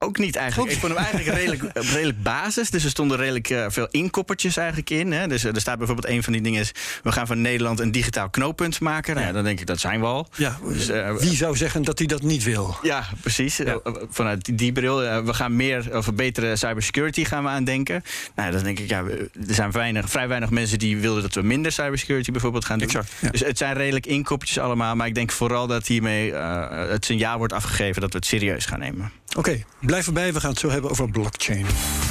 Ook 0.00 0.18
niet 0.18 0.36
eigenlijk. 0.36 0.72
Ik 0.72 0.78
vond 0.78 0.92
hem 0.92 1.02
eigenlijk 1.02 1.36
redelijk, 1.38 1.78
redelijk 1.94 2.22
basis. 2.22 2.70
Dus 2.70 2.84
er 2.84 2.90
stonden 2.90 3.16
redelijk 3.16 3.50
uh, 3.50 3.66
veel 3.68 3.88
inkoppertjes 3.90 4.56
eigenlijk 4.56 4.90
in. 4.90 5.12
Hè. 5.12 5.26
Dus 5.26 5.44
uh, 5.44 5.54
er 5.54 5.60
staat 5.60 5.78
bijvoorbeeld 5.78 6.08
een 6.08 6.22
van 6.22 6.32
die 6.32 6.42
dingen 6.42 6.60
is... 6.60 6.72
we 7.02 7.12
gaan 7.12 7.26
van 7.26 7.40
Nederland 7.40 7.80
een 7.80 7.92
digitaal 7.92 8.30
knooppunt 8.30 8.80
maken. 8.80 9.14
Nou, 9.14 9.26
ja, 9.26 9.32
dan 9.32 9.44
denk 9.44 9.60
ik, 9.60 9.66
dat 9.66 9.80
zijn 9.80 10.00
we 10.00 10.06
al. 10.06 10.28
Ja, 10.36 10.58
dus, 10.68 10.90
uh, 10.90 11.16
wie 11.16 11.36
zou 11.36 11.56
zeggen 11.56 11.82
dat 11.82 11.98
hij 11.98 12.06
dat 12.06 12.22
niet 12.22 12.44
wil? 12.44 12.76
Ja, 12.82 13.04
precies. 13.20 13.56
Ja. 13.56 13.80
vanuit 14.10 14.58
die 14.58 14.72
bril. 14.72 15.24
we 15.24 15.34
gaan 15.34 15.56
meer 15.56 15.96
of 15.96 16.14
betere 16.14 16.56
cybersecurity 16.56 17.24
gaan 17.24 17.42
we 17.42 17.48
aan 17.48 17.64
denken. 17.64 18.02
Nou, 18.34 18.52
dan 18.52 18.62
denk 18.62 18.78
ik, 18.78 18.88
ja, 18.88 19.02
er 19.04 19.54
zijn 19.54 19.70
weinig, 19.70 20.10
vrij 20.10 20.28
weinig 20.28 20.50
mensen 20.50 20.78
die 20.78 20.98
wilden... 20.98 21.22
dat 21.22 21.34
we 21.34 21.42
minder 21.42 21.72
cybersecurity 21.72 22.30
bijvoorbeeld 22.30 22.64
gaan 22.64 22.78
doen. 22.78 22.88
Exact, 22.88 23.12
ja. 23.20 23.30
Dus 23.30 23.40
het 23.40 23.58
zijn 23.58 23.74
redelijk 23.74 24.06
inkoppertjes 24.06 24.58
allemaal. 24.58 24.96
Maar 24.96 25.06
ik 25.06 25.14
denk 25.14 25.32
vooral 25.32 25.66
dat 25.66 25.86
hiermee 25.86 26.34
het 26.34 27.04
signaal 27.04 27.38
wordt 27.38 27.52
afgegeven... 27.52 28.00
dat 28.00 28.12
we 28.12 28.18
het 28.18 28.26
serieus 28.26 28.66
gaan 28.66 28.78
nemen. 28.78 29.12
Oké, 29.36 29.38
okay, 29.38 29.64
blijf 29.88 30.06
erbij. 30.06 30.32
We 30.32 30.40
gaan 30.40 30.50
het 30.50 30.58
zo 30.58 30.70
hebben 30.70 30.90
over 30.90 31.10
blockchain. 31.10 31.66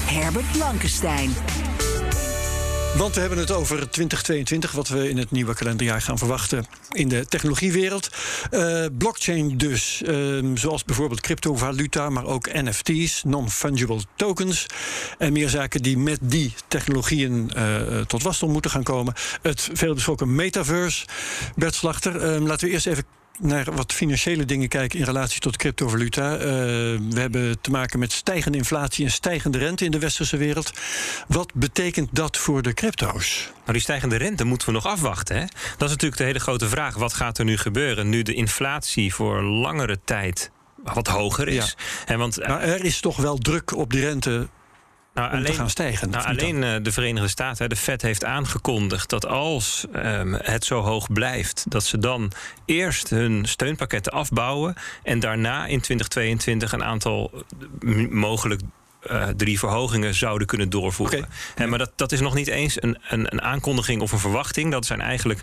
Herbert 0.06 0.52
Blankenstein. 0.52 1.32
Want 2.98 3.16
we 3.16 3.20
hebben 3.20 3.40
het 3.40 3.52
over 3.52 3.76
2022, 3.76 4.72
wat 4.72 4.88
we 4.88 5.10
in 5.10 5.18
het 5.18 5.32
nieuwe 5.32 5.54
kalenderjaar 5.54 6.02
gaan 6.02 6.18
verwachten 6.18 6.66
in 6.92 7.08
de 7.08 7.26
technologiewereld. 7.26 8.10
Uh, 8.52 8.86
blockchain 8.98 9.58
dus, 9.58 10.02
uh, 10.06 10.46
zoals 10.54 10.84
bijvoorbeeld 10.84 11.22
cryptovaluta, 11.22 12.10
maar 12.10 12.26
ook 12.26 12.54
NFT's, 12.54 13.24
non-fungible 13.24 14.02
tokens. 14.16 14.66
En 15.18 15.34
meer 15.34 15.50
zaken 15.50 15.82
die 15.82 15.98
met 15.98 16.20
die 16.22 16.54
technologieën 16.68 17.52
uh, 17.58 18.00
tot 18.02 18.24
wasdom 18.24 18.52
moeten 18.52 18.72
gaan 18.72 18.84
komen. 18.84 19.14
Het 19.42 19.70
veelbesproken 19.74 20.36
metaverse. 20.36 21.06
Bert 21.56 21.76
Slachter, 21.76 22.42
laten 22.42 22.68
we 22.68 22.74
eerst 22.74 22.88
even 22.88 23.04
naar 23.40 23.74
wat 23.74 23.94
financiële 23.94 24.46
dingen 24.46 24.68
kijken 24.68 25.00
in 25.00 25.06
relatie 25.06 25.40
tot 25.40 25.58
cryptovaluta. 25.58 26.34
Uh, 26.34 26.42
we 26.42 27.20
hebben 27.20 27.62
te 27.62 27.72
maken 27.72 28.00
met 28.00 28.12
stijgende 28.12 28.58
inflatie 28.58 29.06
en 29.06 29.12
stijgende 29.12 29.58
rente 29.58 29.86
in 29.86 29.92
de 29.92 30.00
westerse 30.00 30.38
wereld. 30.38 30.72
Wat 31.28 31.54
betekent 31.54 32.10
dat 32.12 32.38
voor 32.38 32.62
de 32.62 32.74
crypto's? 32.74 33.52
Nou, 33.60 33.72
die 33.72 33.82
stijgende 33.82 34.16
rente 34.16 34.44
moeten 34.44 34.68
we 34.68 34.74
nog 34.74 34.86
afwachten. 34.86 35.36
Hè? 35.36 35.46
Dat 35.78 35.88
is 35.88 35.90
natuurlijk 35.90 36.18
de 36.18 36.24
hele 36.24 36.40
grote 36.40 36.70
vraag. 36.70 36.96
Wat 36.96 37.14
gaat 37.14 37.38
er 37.38 37.46
nu 37.46 37.58
gebeuren 37.58 38.10
nu 38.10 38.22
de 38.22 38.34
inflatie 38.34 39.14
voor 39.14 39.42
langere 39.44 40.00
tijd 40.04 40.52
wat 40.84 41.08
hoger 41.08 41.48
is? 41.48 41.76
Ja. 41.78 42.14
En 42.14 42.20
want, 42.20 42.38
nou, 42.38 42.62
er 42.62 42.84
is 42.84 43.00
toch 43.00 43.18
wel 43.18 43.38
druk 43.38 43.76
op 43.76 43.92
die 43.92 44.02
rente 44.02 44.48
nou, 45.18 45.32
alleen, 45.32 45.46
te 45.46 45.54
gaan 45.54 45.70
stijgen. 45.70 46.10
Nou, 46.10 46.26
alleen 46.26 46.62
uh, 46.62 46.76
de 46.82 46.92
Verenigde 46.92 47.28
Staten, 47.28 47.70
de 47.70 47.76
Fed 47.76 48.02
heeft 48.02 48.26
aangekondigd 48.26 49.10
dat 49.10 49.26
als 49.26 49.86
um, 49.96 50.34
het 50.34 50.66
zo 50.66 50.82
hoog 50.82 51.12
blijft, 51.14 51.66
dat 51.70 51.84
ze 51.84 51.98
dan 51.98 52.32
eerst 52.66 53.10
hun 53.10 53.46
steunpakketten 53.46 54.12
afbouwen 54.12 54.76
en 55.04 55.20
daarna 55.20 55.66
in 55.66 55.82
2022 55.82 56.72
een 56.72 56.84
aantal 56.84 57.32
mogelijk 58.10 58.62
uh, 59.12 59.28
drie 59.28 59.60
verhogingen 59.60 60.14
zouden 60.14 60.48
kunnen 60.48 60.70
doorvoeren. 60.70 61.18
Okay. 61.18 61.30
En, 61.56 61.70
maar 61.70 61.80
dat, 61.80 61.92
dat 61.96 62.12
is 62.12 62.20
nog 62.20 62.34
niet 62.34 62.48
eens 62.48 62.82
een, 62.84 62.98
een, 63.10 63.34
een, 63.34 63.42
aankondiging 63.42 64.02
of 64.02 64.12
een 64.12 64.20
verwachting. 64.20 64.72
Dat 64.72 64.86
zijn 64.86 65.02
eigenlijk 65.02 65.42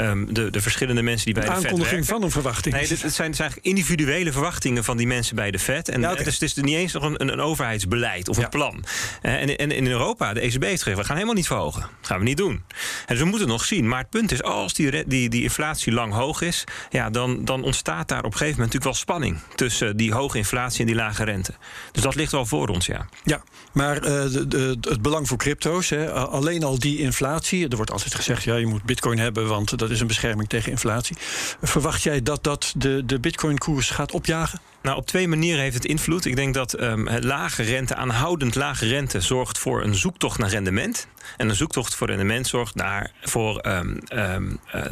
um, 0.00 0.34
de, 0.34 0.50
de 0.50 0.60
verschillende 0.60 1.02
mensen 1.02 1.24
die 1.24 1.34
bij 1.34 1.42
een 1.42 1.48
de 1.48 1.56
Fed 1.56 1.64
aankondiging 1.66 2.06
van 2.06 2.22
een 2.22 2.30
verwachting. 2.30 2.74
Nee, 2.74 2.88
dit, 2.88 3.02
het 3.02 3.14
zijn, 3.14 3.26
het 3.26 3.36
zijn 3.36 3.48
eigenlijk 3.48 3.78
individuele 3.78 4.32
verwachtingen 4.32 4.84
van 4.84 4.96
die 4.96 5.06
mensen 5.06 5.36
bij 5.36 5.50
de 5.50 5.58
Fed. 5.58 5.88
En 5.88 6.00
ja, 6.00 6.12
okay. 6.12 6.24
dus 6.24 6.32
het 6.32 6.42
is 6.42 6.54
niet 6.54 6.74
eens 6.74 6.92
nog 6.92 7.02
een, 7.02 7.20
een, 7.20 7.32
een 7.32 7.40
overheidsbeleid 7.40 8.28
of 8.28 8.36
ja. 8.36 8.44
een 8.44 8.48
plan. 8.48 8.84
En, 9.22 9.56
en 9.56 9.70
in 9.70 9.86
Europa, 9.86 10.32
de 10.32 10.40
ECB 10.40 10.62
heeft 10.62 10.82
gezegd, 10.82 10.98
we 10.98 11.04
gaan 11.04 11.14
helemaal 11.14 11.36
niet 11.36 11.46
verhogen. 11.46 11.80
Dat 11.80 12.06
gaan 12.06 12.18
we 12.18 12.24
niet 12.24 12.36
doen. 12.36 12.52
En 12.52 12.62
dus 13.06 13.18
we 13.18 13.24
moeten 13.24 13.48
nog 13.48 13.64
zien. 13.64 13.88
Maar 13.88 13.98
het 13.98 14.10
punt 14.10 14.32
is, 14.32 14.42
als 14.42 14.74
die, 14.74 15.06
die, 15.06 15.28
die 15.28 15.42
inflatie 15.42 15.92
lang 15.92 16.12
hoog 16.12 16.40
is... 16.40 16.64
Ja, 16.90 17.10
dan, 17.10 17.44
dan 17.44 17.62
ontstaat 17.62 18.08
daar 18.08 18.24
op 18.24 18.24
een 18.24 18.38
gegeven 18.38 18.60
moment 18.60 18.74
natuurlijk 18.74 18.84
wel 18.84 19.16
spanning... 19.16 19.38
tussen 19.54 19.96
die 19.96 20.12
hoge 20.12 20.38
inflatie 20.38 20.80
en 20.80 20.86
die 20.86 20.94
lage 20.94 21.24
rente. 21.24 21.54
Dus 21.92 22.02
dat 22.02 22.14
ligt 22.14 22.32
wel 22.32 22.46
voor 22.46 22.68
ons, 22.68 22.86
ja. 22.86 23.05
Ja, 23.24 23.42
maar 23.72 23.96
uh, 23.96 24.02
de, 24.32 24.46
de, 24.48 24.76
het 24.80 25.02
belang 25.02 25.28
voor 25.28 25.38
crypto's, 25.38 25.88
hè, 25.88 26.12
alleen 26.12 26.64
al 26.64 26.78
die 26.78 26.98
inflatie. 26.98 27.68
Er 27.68 27.76
wordt 27.76 27.92
altijd 27.92 28.14
gezegd, 28.14 28.42
ja, 28.42 28.56
je 28.56 28.66
moet 28.66 28.82
bitcoin 28.82 29.18
hebben, 29.18 29.46
want 29.46 29.78
dat 29.78 29.90
is 29.90 30.00
een 30.00 30.06
bescherming 30.06 30.48
tegen 30.48 30.70
inflatie. 30.70 31.16
Verwacht 31.62 32.02
jij 32.02 32.22
dat 32.22 32.44
dat 32.44 32.74
de, 32.76 33.02
de 33.06 33.20
bitcoin-koers 33.20 33.90
gaat 33.90 34.12
opjagen? 34.12 34.60
Nou, 34.86 34.98
op 34.98 35.06
twee 35.06 35.28
manieren 35.28 35.62
heeft 35.62 35.74
het 35.74 35.84
invloed. 35.84 36.24
Ik 36.24 36.36
denk 36.36 36.54
dat 36.54 36.80
um, 36.80 37.08
lage 37.20 37.62
rente, 37.62 37.94
aanhoudend 37.94 38.54
lage 38.54 38.86
rente, 38.86 39.20
zorgt 39.20 39.58
voor 39.58 39.82
een 39.82 39.94
zoektocht 39.94 40.38
naar 40.38 40.48
rendement. 40.48 41.08
En 41.36 41.48
een 41.48 41.54
zoektocht 41.54 41.94
voor 41.94 42.06
rendement 42.06 42.46
zorgt 42.46 42.74
naar 42.74 43.12
voor 43.22 43.66
um, 43.66 43.98
um, 44.14 44.58
uh, 44.74 44.82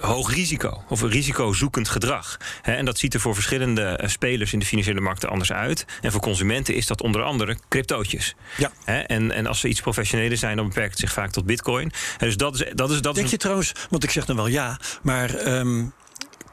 hoog 0.00 0.34
risico 0.34 0.84
of 0.88 1.00
een 1.00 1.10
risicozoekend 1.10 1.88
gedrag. 1.88 2.36
He, 2.62 2.72
en 2.72 2.84
dat 2.84 2.98
ziet 2.98 3.14
er 3.14 3.20
voor 3.20 3.34
verschillende 3.34 4.00
spelers 4.04 4.52
in 4.52 4.58
de 4.58 4.66
financiële 4.66 5.00
markten 5.00 5.28
anders 5.28 5.52
uit. 5.52 5.84
En 6.00 6.12
voor 6.12 6.20
consumenten 6.20 6.74
is 6.74 6.86
dat 6.86 7.02
onder 7.02 7.22
andere 7.22 7.56
cryptootjes. 7.68 8.34
Ja. 8.56 8.70
En, 9.06 9.30
en 9.30 9.46
als 9.46 9.60
ze 9.60 9.68
iets 9.68 9.80
professioneler 9.80 10.36
zijn, 10.36 10.56
dan 10.56 10.68
beperkt 10.68 10.90
het 10.90 11.00
zich 11.00 11.12
vaak 11.12 11.30
tot 11.30 11.46
bitcoin. 11.46 11.92
En 12.18 12.26
dus 12.26 12.36
dat 12.36 12.54
is, 12.54 12.72
dat 12.74 12.90
is, 12.90 13.00
dat 13.00 13.14
Denk 13.14 13.26
is 13.26 13.32
je 13.32 13.38
trouwens, 13.38 13.72
want 13.90 14.04
ik 14.04 14.10
zeg 14.10 14.24
dan 14.24 14.36
wel 14.36 14.46
ja, 14.46 14.78
maar 15.02 15.34
ehm, 15.34 15.84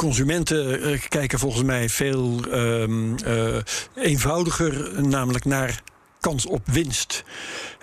consumenten 0.01 0.81
eh, 0.81 1.00
kijken 1.10 1.39
volgens 1.39 1.63
mij 1.63 1.89
veel 1.89 2.39
ehm, 2.51 3.15
eh, 3.25 3.58
eenvoudiger, 3.96 5.03
namelijk 5.03 5.46
naar 5.46 5.81
kans 6.21 6.45
op 6.45 6.61
winst. 6.65 7.23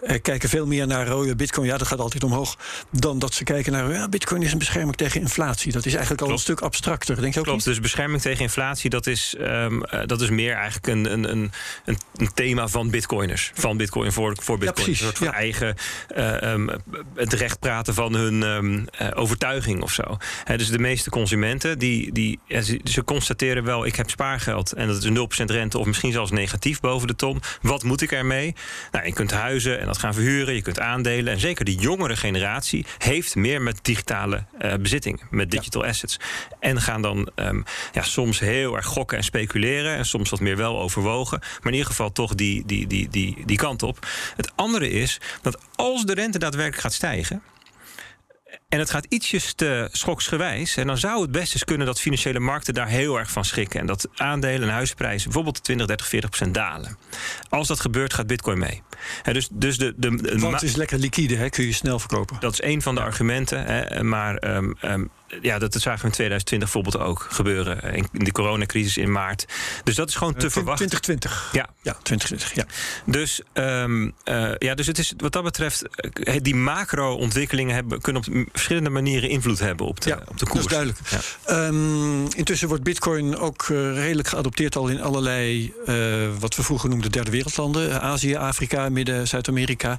Eh, 0.03 0.23
kijken 0.23 0.49
veel 0.49 0.67
meer 0.67 0.87
naar 0.87 1.07
rode 1.07 1.37
bitcoin, 1.37 1.67
ja, 1.67 1.79
dat 1.79 1.87
gaat 1.87 1.99
altijd 1.99 2.25
omhoog. 2.25 2.57
Dan 2.91 3.19
dat 3.19 3.35
ze 3.35 3.45
kijken 3.45 3.73
naar 3.73 3.93
ja, 3.93 4.09
bitcoin 4.09 4.43
is 4.43 4.53
een 4.53 4.59
bescherming 4.59 4.97
tegen 4.97 5.21
inflatie. 5.21 5.73
Dat 5.73 5.87
is 5.87 5.93
eigenlijk 5.93 6.23
al 6.23 6.31
een 6.31 6.39
stuk 6.39 6.61
abstracter, 6.61 7.21
denk 7.21 7.33
je 7.33 7.39
ook 7.39 7.45
Klopt, 7.45 7.59
niet? 7.59 7.69
dus 7.75 7.81
bescherming 7.81 8.23
tegen 8.23 8.43
inflatie, 8.43 8.91
dat 8.91 9.07
is, 9.07 9.35
ehm, 9.39 9.83
eh, 9.83 10.01
dat 10.07 10.21
is 10.21 10.31
meer 10.31 10.55
eigenlijk 10.55 10.87
een, 10.87 11.13
een, 11.13 11.31
een, 11.31 11.51
een, 12.17 12.33
thema 12.35 12.69
van 12.69 12.91
bitcoiners. 12.91 13.51
Van 13.55 13.77
bitcoin 13.77 14.13
voor, 14.13 14.37
voor 14.41 14.59
bitcoin. 14.59 14.85
precies, 14.85 15.01
een 15.01 15.07
soort 15.07 15.19
van 15.19 15.27
ja. 15.27 15.33
eigen 15.33 15.77
ehm, 16.09 16.69
het 17.15 17.33
recht 17.33 17.59
praten 17.59 17.95
van 17.95 18.15
hun 18.15 18.43
ehm, 18.43 18.87
eh, 18.91 19.21
overtuiging 19.21 19.83
of 19.83 19.93
zo. 19.93 20.17
Dus 20.57 20.71
de 20.71 20.79
meeste 20.79 21.11
consumenten, 21.11 21.79
die, 21.79 22.13
die, 22.13 22.39
ja, 22.47 22.61
ze, 22.61 22.81
ze 22.85 23.05
constateren 23.05 23.65
wel, 23.65 23.87
ik 23.87 23.97
heb 23.97 24.11
spaargeld 24.11 24.73
en 24.73 24.87
dat 24.87 25.05
is 25.05 25.11
0% 25.43 25.45
rente 25.45 25.79
of 25.79 25.87
misschien 25.87 26.13
zelfs 26.13 26.31
negatief 26.31 26.81
boven 26.81 27.09
de 27.09 27.17
ton. 27.17 27.41
Wat 27.63 27.83
moet 27.83 28.01
ik 28.01 28.13
ermee? 28.13 28.27
Nou, 28.91 29.07
je 29.07 29.13
kunt 29.13 29.31
huizen 29.31 29.81
en 29.81 29.87
dat 29.87 29.99
gaan 29.99 30.15
verhuren, 30.15 30.55
je 30.55 30.63
kunt 30.63 30.81
aandelen. 30.81 31.33
En 31.33 31.41
zeker 31.41 31.65
de 31.65 31.75
jongere 31.75 32.17
generatie 32.17 32.87
heeft 32.99 33.35
meer 33.35 33.63
met 33.63 33.79
digitale 33.83 34.45
eh, 34.59 34.75
bezitting, 34.75 35.23
met 35.31 35.51
digital 35.51 35.85
assets. 35.85 36.21
En 36.61 36.81
gaan 36.81 37.03
dan 37.03 37.31
ehm, 37.35 37.63
ja, 37.93 38.03
soms 38.03 38.39
heel 38.39 38.77
erg 38.77 38.87
gokken 38.87 39.17
en 39.17 39.25
speculeren. 39.25 39.97
En 39.97 40.05
soms 40.05 40.31
wat 40.31 40.41
meer 40.41 40.57
wel 40.57 40.81
overwogen. 40.81 41.39
Maar 41.39 41.73
in 41.73 41.73
ieder 41.73 41.87
geval 41.87 42.13
toch 42.13 42.35
die, 42.35 42.67
die, 42.67 42.87
die, 42.87 43.09
die, 43.09 43.43
die 43.47 43.57
kant 43.57 43.83
op. 43.83 44.07
Het 44.37 44.53
andere 44.55 44.91
is 44.91 45.21
dat 45.43 45.59
als 45.75 46.05
de 46.05 46.15
rente 46.15 46.39
daadwerkelijk 46.39 46.83
gaat 46.83 46.93
stijgen. 46.93 47.43
En 48.69 48.79
het 48.79 48.91
gaat 48.91 49.07
ietsjes 49.09 49.53
te 49.53 49.89
schoksgewijs. 49.93 50.77
En 50.77 50.87
dan 50.87 50.99
zou 50.99 51.23
het 51.23 51.31
best 51.31 51.53
eens 51.53 51.65
kunnen 51.65 51.87
dat 51.87 52.01
financiële 52.01 52.39
markten 52.41 52.75
daar 52.75 52.89
heel 52.89 53.19
erg 53.19 53.31
van 53.31 53.45
schrikken. 53.45 53.81
En 53.81 53.87
dat 53.87 54.09
aandelen 54.17 54.69
en 54.69 54.75
huisprijzen 54.75 55.25
bijvoorbeeld 55.25 55.65
20, 55.65 55.87
30, 55.87 56.07
40 56.09 56.31
procent 56.31 56.55
dalen. 56.55 56.99
Als 57.49 57.69
dat 57.69 57.81
gebeurt, 57.81 58.15
gaat 58.15 58.27
Bitcoin 58.27 58.59
mee. 58.59 58.83
Hè, 59.23 59.33
dus, 59.33 59.49
dus 59.53 59.79
de, 59.79 59.95
de, 59.97 60.17
de 60.23 60.39
Want 60.39 60.53
het 60.55 60.63
is 60.63 60.77
lekker 60.77 60.99
liquide, 60.99 61.37
hè? 61.37 61.49
kun 61.51 61.65
je 61.65 61.73
snel 61.73 61.99
verkopen. 61.99 62.37
dat 62.41 62.53
is 62.53 62.61
één 62.61 62.83
van 62.83 62.95
de 62.95 63.01
argumenten. 63.01 63.65
Hè, 63.65 64.03
maar 64.03 64.37
ehm, 64.37 64.73
ehm, 64.81 65.05
ja, 65.43 65.59
dat, 65.59 65.73
dat 65.73 65.83
zagen 65.83 66.01
we 66.01 66.07
in 66.07 66.13
2020 66.13 66.73
bijvoorbeeld 66.73 67.05
ook 67.05 67.27
gebeuren. 67.31 67.83
eh, 67.83 67.97
In 67.97 68.09
de 68.13 68.33
coronacrisis 68.33 68.97
in 68.97 69.13
maart. 69.13 69.45
Dus 69.85 69.95
dat 69.95 70.09
is 70.09 70.15
gewoon 70.15 70.35
te 70.35 70.47
Eh, 70.47 70.53
verwachten. 70.53 70.87
2020. 70.89 71.49
Ja, 71.53 71.69
Ja, 71.83 71.93
2020, 72.03 72.55
ja. 72.55 72.65
dus, 73.13 73.41
ehm, 73.53 74.11
eh, 74.25 74.51
ja, 74.59 74.75
dus 74.75 74.87
het 74.87 74.99
is 74.99 75.13
wat 75.17 75.33
dat 75.33 75.43
betreft, 75.43 75.83
die 76.43 76.55
macro-ontwikkelingen 76.55 77.75
hebben, 77.75 78.01
kunnen 78.01 78.23
op 78.27 78.58
verschillende 78.59 78.91
manieren 78.91 79.29
invloed 79.29 79.59
hebben 79.59 79.87
op 79.87 80.01
de, 80.01 80.09
Ja, 80.09 80.17
op 80.17 80.27
de 80.27 80.35
dat 80.37 80.49
koers. 80.49 80.65
is 80.65 80.71
duidelijk. 80.71 80.99
Ja. 81.11 81.19
Ehm, 81.45 82.25
intussen 82.37 82.69
wordt 82.69 82.83
Bitcoin 82.83 83.37
ook 83.37 83.63
eh, 83.63 83.93
redelijk 83.95 84.29
geadopteerd 84.29 84.77
al 84.77 84.89
in 84.89 85.01
allerlei, 85.03 85.73
eh, 85.87 85.95
wat 86.39 86.57
we 86.57 86.63
vroeger 86.63 86.89
noemden, 86.89 87.11
derde 87.13 87.31
wereldlanden. 87.31 87.91
Eh, 87.91 87.97
Azië, 87.97 88.35
Afrika, 88.35 88.89
Midden, 88.89 89.29
Zuid-Amerika. 89.29 89.99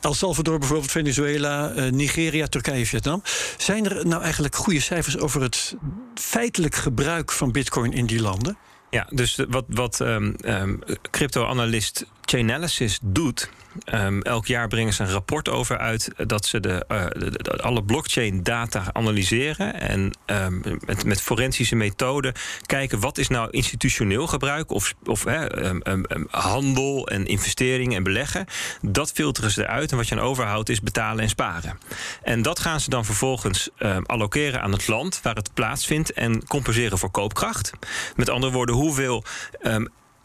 El 0.00 0.14
Salvador 0.14 0.58
bijvoorbeeld, 0.58 0.90
Venezuela, 0.90 1.72
Nigeria, 1.90 2.46
Turkije, 2.46 2.86
Vietnam. 2.86 3.22
Zijn 3.56 3.88
er 3.90 4.06
nou 4.06 4.22
eigenlijk 4.22 4.56
goede 4.56 4.80
cijfers 4.80 5.18
over 5.18 5.42
het 5.42 5.74
feitelijk 6.14 6.74
gebruik 6.74 7.32
van 7.32 7.52
Bitcoin 7.52 7.92
in 7.92 8.06
die 8.06 8.20
landen? 8.20 8.56
Ja, 8.90 9.06
dus 9.10 9.38
wat, 9.48 9.64
wat 9.68 10.00
ehm, 10.00 10.32
ehm, 10.40 10.74
crypto-analyst 11.10 12.04
Chainalysis 12.24 12.98
doet. 13.02 13.50
Ehm, 13.84 14.20
elk 14.20 14.46
jaar 14.46 14.68
brengen 14.68 14.92
ze 14.92 15.02
een 15.02 15.10
rapport 15.10 15.48
over 15.48 15.78
uit 15.78 16.10
dat 16.26 16.46
ze 16.46 16.60
de, 16.60 16.84
eh, 16.88 17.60
alle 17.60 17.84
blockchain-data 17.84 18.84
analyseren. 18.92 19.80
En 19.80 20.12
ehm, 20.26 20.60
met, 20.86 21.04
met 21.04 21.22
forensische 21.22 21.76
methoden 21.76 22.32
kijken 22.66 23.00
wat 23.00 23.18
is 23.18 23.28
nou 23.28 23.50
institutioneel 23.50 24.26
gebruik 24.26 24.70
of, 24.70 24.94
of 25.04 25.26
ehm, 25.26 26.04
handel 26.30 27.08
en 27.08 27.26
investeringen 27.26 27.96
en 27.96 28.02
beleggen. 28.02 28.46
Dat 28.80 29.12
filteren 29.12 29.50
ze 29.50 29.62
eruit. 29.62 29.90
En 29.90 29.96
wat 29.96 30.08
je 30.08 30.14
aan 30.14 30.20
overhoudt 30.20 30.68
is 30.68 30.80
betalen 30.80 31.22
en 31.22 31.28
sparen. 31.28 31.78
En 32.22 32.42
dat 32.42 32.58
gaan 32.58 32.80
ze 32.80 32.90
dan 32.90 33.04
vervolgens 33.04 33.68
allokeren 34.02 34.62
aan 34.62 34.72
het 34.72 34.88
land 34.88 35.20
waar 35.22 35.34
het 35.34 35.54
plaatsvindt 35.54 36.12
en 36.12 36.46
compenseren 36.46 36.98
voor 36.98 37.10
koopkracht. 37.10 37.72
Met 38.16 38.28
andere 38.28 38.52
woorden, 38.52 38.74
hoeveel 38.74 39.24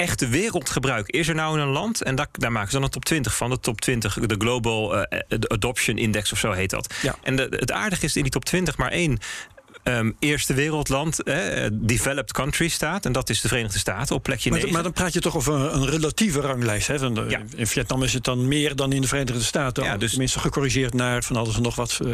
echte 0.03 0.27
wereldgebruik 0.27 1.07
is 1.07 1.27
er 1.27 1.35
nou 1.35 1.57
in 1.57 1.63
een 1.63 1.71
land? 1.71 2.01
En 2.01 2.15
daar, 2.15 2.27
daar 2.31 2.51
maken 2.51 2.69
ze 2.69 2.75
dan 2.75 2.83
een 2.83 2.89
top 2.89 3.05
20 3.05 3.35
van. 3.35 3.49
De 3.49 3.59
top 3.59 3.81
20, 3.81 4.19
de 4.19 4.35
Global 4.37 4.97
eh, 4.97 5.39
Adoption 5.47 5.97
Index 5.97 6.31
of 6.31 6.39
zo 6.39 6.51
heet 6.51 6.69
dat. 6.69 6.93
Ja. 7.01 7.15
En 7.21 7.35
de, 7.35 7.47
het 7.49 7.71
aardige 7.71 8.05
is 8.05 8.15
in 8.15 8.21
die 8.21 8.31
top 8.31 8.45
20 8.45 8.77
maar 8.77 8.91
één 8.91 9.19
ehm, 9.83 10.11
eerste 10.19 10.53
wereldland, 10.53 11.23
eh, 11.23 11.67
developed 11.71 12.31
country 12.33 12.67
staat. 12.67 13.05
En 13.05 13.11
dat 13.11 13.29
is 13.29 13.41
de 13.41 13.47
Verenigde 13.47 13.77
Staten 13.79 14.15
op 14.15 14.23
plekje 14.23 14.49
Maar, 14.49 14.59
9. 14.59 14.73
maar 14.73 14.83
dan 14.83 14.93
praat 14.93 15.13
je 15.13 15.19
toch 15.19 15.35
over 15.35 15.53
een, 15.53 15.75
een 15.81 15.89
relatieve 15.89 16.39
ranglijst. 16.39 16.87
Hè? 16.87 16.99
Van 16.99 17.13
de- 17.13 17.25
Ja. 17.29 17.41
In 17.55 17.67
Vietnam 17.67 18.03
is 18.03 18.13
het 18.13 18.23
dan 18.23 18.47
meer 18.47 18.75
dan 18.75 18.91
in 18.91 19.01
de 19.01 19.07
Verenigde 19.07 19.41
Staten. 19.43 19.83
Ja, 19.83 19.97
dus- 19.97 20.09
Tenminste 20.09 20.39
gecorrigeerd 20.39 20.93
naar 20.93 21.23
van 21.23 21.35
alles 21.35 21.55
en 21.55 21.61
nog 21.61 21.75
wat. 21.75 21.99
eh. 22.05 22.13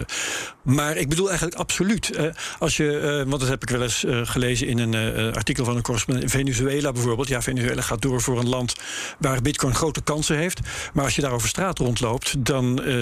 Maar 0.64 0.98
ik 0.98 1.10
bedoel 1.10 1.28
eigenlijk 1.28 1.58
absoluut. 1.58 2.10
eh, 2.10 2.26
als 2.60 2.78
je, 2.78 2.98
eh, 3.00 3.30
want 3.30 3.40
dat 3.40 3.50
heb 3.50 3.62
ik 3.64 3.70
wel 3.70 3.82
eens 3.82 4.04
eh, 4.06 4.22
gelezen 4.24 4.68
in 4.68 4.78
een 4.80 4.94
eh, 4.94 5.34
artikel 5.36 5.66
van 5.66 5.76
een 5.76 5.82
correspondent. 5.82 6.32
Venezuela 6.32 6.92
bijvoorbeeld. 6.92 7.28
Ja, 7.28 7.42
Venezuela 7.42 7.82
gaat 7.82 8.02
door 8.02 8.22
voor 8.22 8.40
een 8.40 8.50
land 8.50 8.76
waar 9.20 9.42
bitcoin 9.42 9.76
grote 9.76 10.02
kansen 10.02 10.38
heeft. 10.38 10.60
Maar 10.94 11.04
als 11.04 11.16
je 11.16 11.22
daar 11.22 11.32
over 11.32 11.48
straat 11.50 11.78
rondloopt, 11.80 12.46
dan 12.46 12.84
eh, 12.84 12.96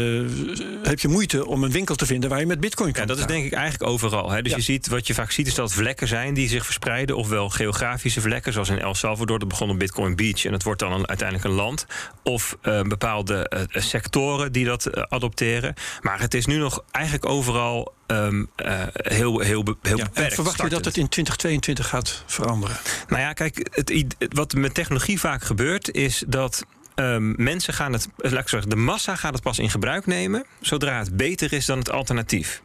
heb 0.83 0.99
je 0.99 1.07
moeite 1.07 1.45
om 1.45 1.63
een 1.63 1.71
winkel 1.71 1.95
te 1.95 2.05
vinden 2.05 2.29
waar 2.29 2.39
je 2.39 2.45
met 2.45 2.59
bitcoin 2.59 2.91
kan 2.91 3.01
Ja, 3.01 3.07
dat 3.07 3.17
is 3.17 3.25
denk 3.25 3.45
ik 3.45 3.53
eigenlijk 3.53 3.91
overal. 3.91 4.31
Hè. 4.31 4.41
Dus 4.41 4.51
Ja. 4.51 4.56
Je 4.57 4.63
ziet, 4.63 4.87
wat 4.87 5.07
je 5.07 5.13
vaak 5.13 5.31
ziet, 5.31 5.47
is 5.47 5.55
dat 5.55 5.73
vlekken 5.73 6.07
zijn 6.07 6.33
die 6.33 6.49
zich 6.49 6.65
verspreiden. 6.65 7.15
Ofwel 7.17 7.49
geografische 7.49 8.21
vlekken, 8.21 8.53
zoals 8.53 8.69
in 8.69 8.79
El 8.79 8.95
Salvador. 8.95 9.39
Dat 9.39 9.47
begon 9.47 9.69
op 9.69 9.79
Bitcoin 9.79 10.15
Beach 10.15 10.45
en 10.45 10.53
het 10.53 10.63
wordt 10.63 10.79
dan 10.79 10.91
een, 10.91 11.07
uiteindelijk 11.07 11.47
een 11.47 11.55
land. 11.55 11.85
Of 12.23 12.57
eh, 12.61 12.81
bepaalde 12.81 13.49
eh, 13.49 13.81
sectoren 13.81 14.51
die 14.51 14.65
dat 14.65 14.85
eh, 14.85 15.03
adopteren. 15.09 15.73
Maar 16.01 16.19
het 16.19 16.33
is 16.33 16.45
nu 16.45 16.57
nog 16.57 16.83
eigenlijk 16.91 17.25
overal 17.25 17.93
ehm, 18.07 18.45
eh, 18.55 18.81
heel, 18.93 19.39
heel, 19.39 19.73
heel 19.81 19.97
Ja, 19.97 20.03
beperkt. 20.03 20.33
verwacht 20.33 20.61
je 20.61 20.69
dat 20.69 20.85
het 20.85 20.97
in 20.97 21.09
2022 21.09 21.87
gaat 21.87 22.23
veranderen? 22.25 22.77
Nou 23.07 23.21
ja, 23.21 23.33
kijk, 23.33 23.67
het, 23.71 24.15
wat 24.29 24.53
met 24.53 24.73
technologie 24.73 25.19
vaak 25.19 25.43
gebeurt, 25.43 25.91
is 25.91 26.23
dat. 26.27 26.65
ehm, 26.95 27.43
mensen 27.43 27.73
gaan 27.73 27.93
het, 27.93 28.07
laat 28.17 28.41
ik 28.41 28.49
zeggen, 28.49 28.69
de 28.69 28.75
massa 28.75 29.15
gaat 29.15 29.33
het 29.33 29.41
pas 29.43 29.59
in 29.59 29.69
gebruik 29.69 30.05
nemen 30.05 30.45
zodra 30.61 30.99
het 30.99 31.17
beter 31.17 31.53
is 31.53 31.65
dan 31.65 31.77
het 31.79 31.91
alternatief. 31.91 32.61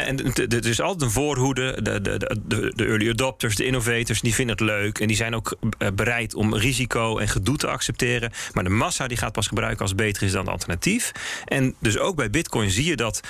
En 0.00 0.34
er 0.34 0.66
is 0.66 0.80
altijd 0.80 1.02
een 1.02 1.10
voorhoede. 1.10 1.82
De, 1.82 2.00
de, 2.00 2.18
de, 2.44 2.72
de- 2.74 2.84
early 2.84 3.10
adopters, 3.10 3.56
de 3.56 3.64
innovators, 3.64 4.20
die 4.20 4.34
vinden 4.34 4.56
het 4.56 4.64
leuk. 4.64 4.98
En 4.98 5.06
die 5.06 5.16
zijn 5.16 5.34
ook 5.34 5.56
eh, 5.78 5.88
bereid 5.94 6.34
om 6.34 6.54
risico 6.54 7.18
en 7.18 7.28
gedoe 7.28 7.56
te 7.56 7.66
accepteren. 7.68 8.32
Maar 8.52 8.64
de 8.64 8.70
massa 8.70 9.06
die 9.06 9.16
gaat 9.16 9.32
pas 9.32 9.46
gebruiken 9.46 9.80
als 9.80 9.90
het 9.90 9.98
beter 10.00 10.22
is 10.22 10.32
dan 10.32 10.40
het 10.40 10.50
alternatief. 10.50 11.12
En 11.44 11.74
dus 11.78 11.98
ook 11.98 12.16
bij 12.16 12.30
Bitcoin 12.30 12.70
zie 12.70 12.84
je 12.84 12.96
dat, 12.96 13.20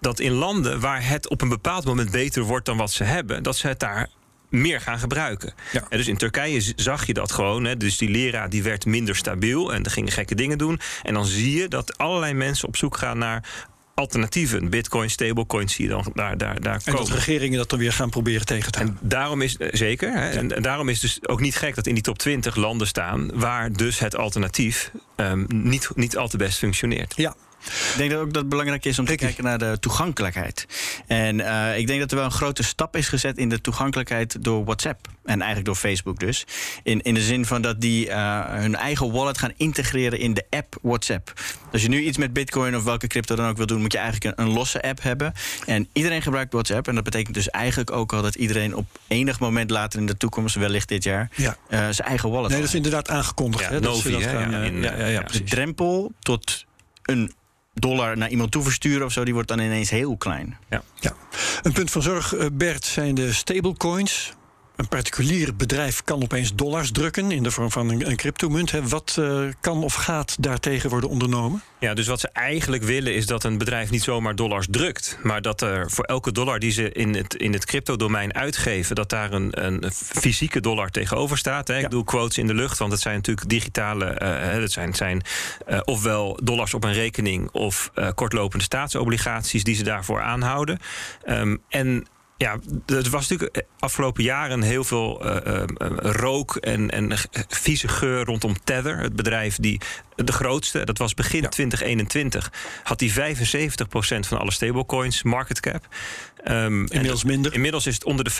dat 0.00 0.20
in 0.20 0.32
landen 0.32 0.80
waar 0.80 1.08
het 1.08 1.28
op 1.28 1.40
een 1.40 1.48
bepaald 1.48 1.84
moment 1.84 2.10
beter 2.10 2.42
wordt 2.42 2.66
dan 2.66 2.76
wat 2.76 2.90
ze 2.92 3.04
hebben, 3.04 3.42
dat 3.42 3.56
ze 3.56 3.66
het 3.66 3.80
daar 3.80 4.08
meer 4.48 4.80
gaan 4.80 4.98
gebruiken. 4.98 5.54
Ja. 5.72 5.86
En 5.88 5.98
dus 5.98 6.08
in 6.08 6.16
Turkije 6.16 6.72
zag 6.76 7.06
je 7.06 7.14
dat 7.14 7.32
gewoon. 7.32 7.64
Hè, 7.64 7.76
dus 7.76 7.98
die 7.98 8.10
lira 8.10 8.48
die 8.48 8.62
werd 8.62 8.86
minder 8.86 9.16
stabiel 9.16 9.74
en 9.74 9.84
er 9.84 9.90
gingen 9.90 10.12
gekke 10.12 10.34
dingen 10.34 10.58
doen. 10.58 10.80
En 11.02 11.14
dan 11.14 11.26
zie 11.26 11.60
je 11.60 11.68
dat 11.68 11.98
allerlei 11.98 12.32
mensen 12.32 12.68
op 12.68 12.76
zoek 12.76 12.96
gaan 12.96 13.18
naar 13.18 13.44
alternatieven. 13.94 14.70
Bitcoin, 14.70 15.10
stablecoins 15.10 15.74
zie 15.74 15.84
je 15.84 15.90
dan 15.90 16.10
daar, 16.14 16.38
daar, 16.38 16.60
daar 16.60 16.80
En 16.84 16.92
dat 16.92 17.00
komen. 17.00 17.24
regeringen 17.24 17.58
dat 17.58 17.70
dan 17.70 17.78
weer 17.78 17.92
gaan 17.92 18.10
proberen 18.10 18.46
tegen 18.46 18.72
te 18.72 18.78
houden. 18.78 18.98
En 19.02 19.08
daarom 19.08 19.42
is 19.42 19.56
eh, 19.56 19.68
zeker. 19.72 20.12
Hè, 20.12 20.30
en, 20.30 20.52
en 20.56 20.62
daarom 20.62 20.88
is 20.88 21.02
het 21.02 21.10
dus 21.10 21.28
ook 21.28 21.40
niet 21.40 21.56
gek 21.56 21.74
dat 21.74 21.86
in 21.86 21.94
die 21.94 22.02
top 22.02 22.18
20 22.18 22.56
landen 22.56 22.86
staan 22.86 23.30
waar 23.34 23.72
dus 23.72 23.98
het 23.98 24.16
alternatief 24.16 24.90
ehm, 25.16 25.44
niet, 25.48 25.90
niet 25.94 26.16
al 26.16 26.28
te 26.28 26.36
best 26.36 26.58
functioneert. 26.58 27.12
Ja, 27.16 27.34
Ik 27.64 27.94
denk 27.96 28.10
dat 28.10 28.20
ook 28.20 28.32
dat 28.32 28.42
het 28.42 28.48
belangrijk 28.48 28.84
is 28.84 28.98
om 28.98 29.04
te 29.04 29.14
kijken 29.14 29.44
naar 29.44 29.58
de 29.58 29.76
toegankelijkheid. 29.80 30.66
En 31.06 31.40
eh, 31.40 31.78
ik 31.78 31.86
denk 31.86 32.00
dat 32.00 32.10
er 32.10 32.16
wel 32.16 32.24
een 32.24 32.32
grote 32.32 32.62
stap 32.62 32.96
is 32.96 33.08
gezet 33.08 33.38
in 33.38 33.48
de 33.48 33.60
toegankelijkheid 33.60 34.44
door 34.44 34.64
WhatsApp. 34.64 35.08
En 35.24 35.36
eigenlijk 35.36 35.64
door 35.64 35.74
Facebook 35.74 36.18
dus. 36.18 36.44
In, 36.82 37.02
in 37.02 37.14
de 37.14 37.20
zin 37.20 37.46
van 37.46 37.62
dat 37.62 37.80
die 37.80 38.08
eh, 38.08 38.40
hun 38.48 38.76
eigen 38.76 39.12
wallet 39.12 39.38
gaan 39.38 39.52
integreren 39.56 40.18
in 40.18 40.34
de 40.34 40.44
app 40.50 40.76
WhatsApp. 40.82 41.32
Als 41.72 41.82
je 41.82 41.88
nu 41.88 42.00
iets 42.00 42.18
met 42.18 42.32
Bitcoin 42.32 42.76
of 42.76 42.84
welke 42.84 43.06
crypto 43.06 43.36
dan 43.36 43.48
ook 43.48 43.56
wil 43.56 43.66
doen, 43.66 43.80
moet 43.80 43.92
je 43.92 43.98
eigenlijk 43.98 44.38
een, 44.38 44.44
een 44.44 44.52
losse 44.52 44.82
app 44.82 45.02
hebben. 45.02 45.32
En 45.66 45.88
iedereen 45.92 46.22
gebruikt 46.22 46.52
WhatsApp. 46.52 46.88
En 46.88 46.94
dat 46.94 47.04
betekent 47.04 47.34
dus 47.34 47.50
eigenlijk 47.50 47.90
ook 47.90 48.12
al 48.12 48.22
dat 48.22 48.34
iedereen 48.34 48.74
op 48.74 48.86
enig 49.08 49.40
moment 49.40 49.70
later 49.70 50.00
in 50.00 50.06
de 50.06 50.16
toekomst, 50.16 50.54
wellicht 50.54 50.88
dit 50.88 51.04
jaar, 51.04 51.30
ja. 51.34 51.56
eh, 51.68 51.78
zijn 51.78 52.08
eigen 52.08 52.30
wallet 52.30 52.50
Nee, 52.50 52.58
dat 52.58 52.68
is 52.68 52.74
inderdaad 52.74 53.08
aangekondigd. 53.08 53.64
Ja, 53.64 53.70
hè, 53.70 53.80
dat 53.80 53.96
ze 53.96 54.10
Novi, 54.10 54.24
dat 54.24 54.32
hè, 54.32 54.38
gaan, 54.38 54.50
ja, 54.50 54.62
in, 54.62 54.82
ja, 54.82 54.92
ja, 54.92 54.98
ja, 54.98 55.06
ja, 55.06 55.18
de 55.18 55.24
precies. 55.24 55.50
drempel 55.50 56.12
tot 56.20 56.64
een 57.02 57.32
dollar 57.74 58.16
naar 58.16 58.30
iemand 58.30 58.50
toe 58.50 58.62
versturen 58.62 59.06
of 59.06 59.12
zo, 59.12 59.24
die 59.24 59.34
wordt 59.34 59.48
dan 59.48 59.58
ineens 59.58 59.90
heel 59.90 60.16
klein. 60.16 60.58
Ja. 60.68 60.82
Een 61.62 61.72
punt 61.72 61.90
van 61.90 62.02
zorg, 62.02 62.34
eh, 62.34 62.46
Bert, 62.52 62.84
zijn 62.84 63.14
de 63.14 63.32
stablecoins. 63.32 64.32
Een 64.76 64.88
particulier 64.88 65.56
bedrijf 65.56 66.04
kan 66.04 66.22
opeens 66.22 66.54
dollars 66.54 66.90
drukken 66.90 67.30
in 67.30 67.42
de 67.42 67.50
vorm 67.50 67.70
van 67.70 67.88
een, 67.88 68.08
een 68.08 68.16
cryptomunt. 68.16 68.70
Hè. 68.70 68.88
Wat 68.88 69.16
uh, 69.18 69.48
kan 69.60 69.84
of 69.84 69.94
gaat 69.94 70.36
daartegen 70.40 70.90
worden 70.90 71.10
ondernomen? 71.10 71.62
Ja, 71.78 71.94
dus 71.94 72.06
wat 72.06 72.20
ze 72.20 72.28
eigenlijk 72.28 72.82
willen 72.82 73.14
is 73.14 73.26
dat 73.26 73.44
een 73.44 73.58
bedrijf 73.58 73.90
niet 73.90 74.02
zomaar 74.02 74.36
dollars 74.36 74.66
drukt, 74.70 75.18
maar 75.22 75.42
dat 75.42 75.60
er 75.60 75.90
voor 75.90 76.04
elke 76.04 76.32
dollar 76.32 76.58
die 76.58 76.70
ze 76.70 76.92
in 76.92 77.14
het, 77.14 77.34
in 77.34 77.52
het 77.52 77.64
crypto-domein 77.64 78.34
uitgeven, 78.34 78.94
dat 78.94 79.10
daar 79.10 79.32
een, 79.32 79.64
een 79.64 79.92
fysieke 79.92 80.60
dollar 80.60 80.90
tegenover 80.90 81.38
staat. 81.38 81.68
Hè. 81.68 81.78
Ik 81.78 81.90
doe 81.90 82.04
quotes 82.04 82.38
in 82.38 82.46
de 82.46 82.54
lucht, 82.54 82.78
want 82.78 82.92
het 82.92 83.00
zijn 83.00 83.14
natuurlijk 83.14 83.48
digitale, 83.48 84.20
uh, 84.22 84.62
het 84.62 84.72
zijn, 84.72 84.94
zijn 84.94 85.22
uh, 85.68 85.80
ofwel 85.84 86.38
dollars 86.42 86.74
op 86.74 86.84
een 86.84 86.92
rekening 86.92 87.50
of 87.50 87.90
kortlopende 88.14 88.64
staatsobligaties 88.64 89.64
die 89.64 89.74
ze 89.74 89.82
daarvoor 89.82 90.20
aanhouden. 90.20 90.78
Um, 91.28 91.62
en 91.68 92.06
ja, 92.36 92.58
er 92.86 93.10
was 93.10 93.28
natuurlijk 93.28 93.64
afgelopen 93.78 94.22
jaren 94.22 94.62
heel 94.62 94.84
veel 94.84 95.26
uh, 95.26 95.36
uh, 95.46 95.62
rook 95.98 96.56
en, 96.56 96.90
en 96.90 97.12
vieze 97.48 97.88
geur 97.88 98.24
rondom 98.24 98.54
Tether. 98.64 98.98
Het 98.98 99.16
bedrijf 99.16 99.56
die 99.56 99.80
de 100.16 100.32
grootste, 100.32 100.84
dat 100.84 100.98
was 100.98 101.14
begin 101.14 101.48
2021, 101.48 102.52
had 102.82 102.98
die 102.98 103.12
75% 103.12 103.14
van 104.20 104.38
alle 104.38 104.52
stablecoins 104.52 105.22
market 105.22 105.60
cap. 105.60 105.86
Um, 106.46 106.86
inmiddels 106.86 107.24
minder. 107.24 107.54
Inmiddels 107.54 107.86
is 107.86 107.94
het 107.94 108.04
onder 108.04 108.24
de 108.24 108.32
50%, 108.32 108.34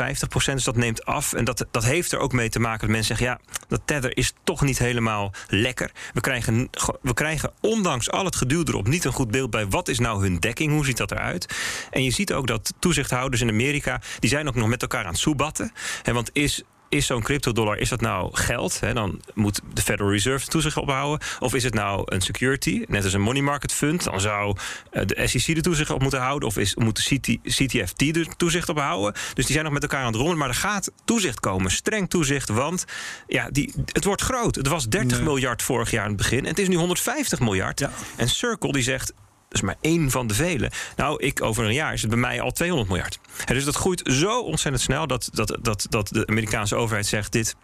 dus 0.53 0.65
dat 0.65 0.77
neemt 0.77 1.05
af. 1.05 1.33
En 1.33 1.45
dat, 1.45 1.67
dat 1.71 1.85
heeft 1.85 2.13
er 2.13 2.19
ook 2.19 2.33
mee 2.33 2.49
te 2.49 2.59
maken 2.59 2.81
dat 2.81 2.89
mensen 2.89 3.17
zeggen: 3.17 3.27
ja, 3.27 3.57
dat 3.69 3.81
Tether 3.85 4.17
is 4.17 4.33
toch 4.45 4.63
niet 4.63 4.79
helemaal 4.79 5.33
lekker. 5.49 5.91
We 6.13 6.21
krijgen, 6.21 6.71
we 7.03 7.15
krijgen 7.15 7.53
ondanks 7.61 8.11
al 8.11 8.25
het 8.25 8.37
geduw 8.37 8.65
erop 8.65 8.87
niet 8.87 9.05
een 9.05 9.13
goed 9.13 9.31
beeld 9.31 9.51
bij 9.51 9.69
wat 9.69 9.89
is 9.89 9.99
nou 9.99 10.23
hun 10.23 10.39
dekking, 10.39 10.73
hoe 10.73 10.85
ziet 10.85 10.97
dat 10.97 11.11
eruit. 11.11 11.55
En 11.91 12.03
je 12.03 12.11
ziet 12.11 12.33
ook 12.33 12.47
dat 12.47 12.75
toezichthouders 12.79 13.43
in 13.43 13.49
Amerika, 13.49 14.01
die 14.19 14.31
zijn 14.31 14.49
ook 14.49 14.55
nog 14.55 14.69
met 14.69 14.83
elkaar 14.83 15.05
aan 15.05 15.11
het 15.11 15.19
soebatten. 15.19 15.73
Want 16.03 16.31
is 16.33 16.63
is 16.95 17.07
zo'n 17.07 17.23
cryptodollar, 17.23 17.79
is 17.79 17.89
dat 17.89 18.01
nou 18.01 18.29
geld? 18.33 18.81
Hè? 18.81 18.93
Dan 18.93 19.21
moet 19.35 19.61
de 19.73 19.83
Federal 19.83 20.11
Reserve 20.11 20.47
toezicht 20.47 20.77
ophouden. 20.77 21.27
Of 21.41 21.55
is 21.55 21.63
het 21.63 21.75
nou 21.75 22.03
een 22.05 22.21
security, 22.21 22.85
net 22.89 23.05
als 23.05 23.13
een 23.13 23.21
money 23.21 23.43
market 23.43 23.73
fund? 23.73 24.05
Dan 24.05 24.21
zou 24.21 24.57
eh, 24.91 25.07
de 25.07 25.27
SEC 25.27 25.55
de 25.55 25.61
toezicht 25.61 25.91
op 25.91 26.03
moeten 26.03 26.21
houden. 26.21 26.49
Of 26.49 26.57
is, 26.57 26.75
moet 26.75 27.09
de 27.09 27.17
CT, 27.17 27.39
CTFT 27.43 27.99
de 27.99 28.27
toezicht 28.37 28.69
op 28.69 28.79
houden. 28.79 29.13
Dus 29.35 29.45
die 29.45 29.53
zijn 29.53 29.65
nog 29.65 29.73
met 29.73 29.83
elkaar 29.83 30.01
aan 30.01 30.07
het 30.07 30.15
rommelen. 30.15 30.39
Maar 30.39 30.49
er 30.49 30.55
gaat 30.55 30.91
toezicht 31.05 31.41
komen, 31.41 31.71
streng 31.71 32.11
toezicht. 32.11 32.49
Want 32.49 32.85
ja, 33.27 33.49
die, 33.51 33.73
het 33.93 34.05
wordt 34.05 34.23
groot. 34.23 34.55
Het 34.55 34.69
was 34.69 34.89
30 34.89 35.23
miljard 35.23 35.63
vorig 35.63 35.91
jaar 35.91 36.03
aan 36.03 36.09
het 36.09 36.17
begin. 36.17 36.39
En 36.39 36.49
het 36.49 36.59
is 36.59 36.69
nu 36.69 36.77
150 36.77 37.41
miljard. 37.41 37.79
Ja. 37.79 37.91
En 38.17 38.29
Circle 38.29 38.73
die 38.73 38.83
zegt, 38.83 39.13
is 39.55 39.61
maar 39.61 39.77
één 39.81 40.11
van 40.11 40.27
de 40.27 40.35
vele. 40.35 40.71
Nou, 40.97 41.23
ik 41.23 41.43
over 41.43 41.65
een 41.65 41.75
jaar 41.75 41.93
is 41.93 42.01
het 42.01 42.11
bij 42.11 42.19
mij 42.19 42.41
al 42.41 42.51
200 42.51 42.91
miljard. 42.91 43.19
dus 43.47 43.65
dat 43.65 43.75
groeit 43.75 44.03
zo 44.05 44.41
ontzettend 44.41 44.85
snel 44.85 45.07
dat, 45.07 45.29
dat, 45.33 45.59
dat, 45.63 45.87
dat 45.91 46.09
de 46.09 46.27
Amerikaanse 46.27 46.77
overheid 46.77 47.07
zegt: 47.07 47.33
dit 47.33 47.57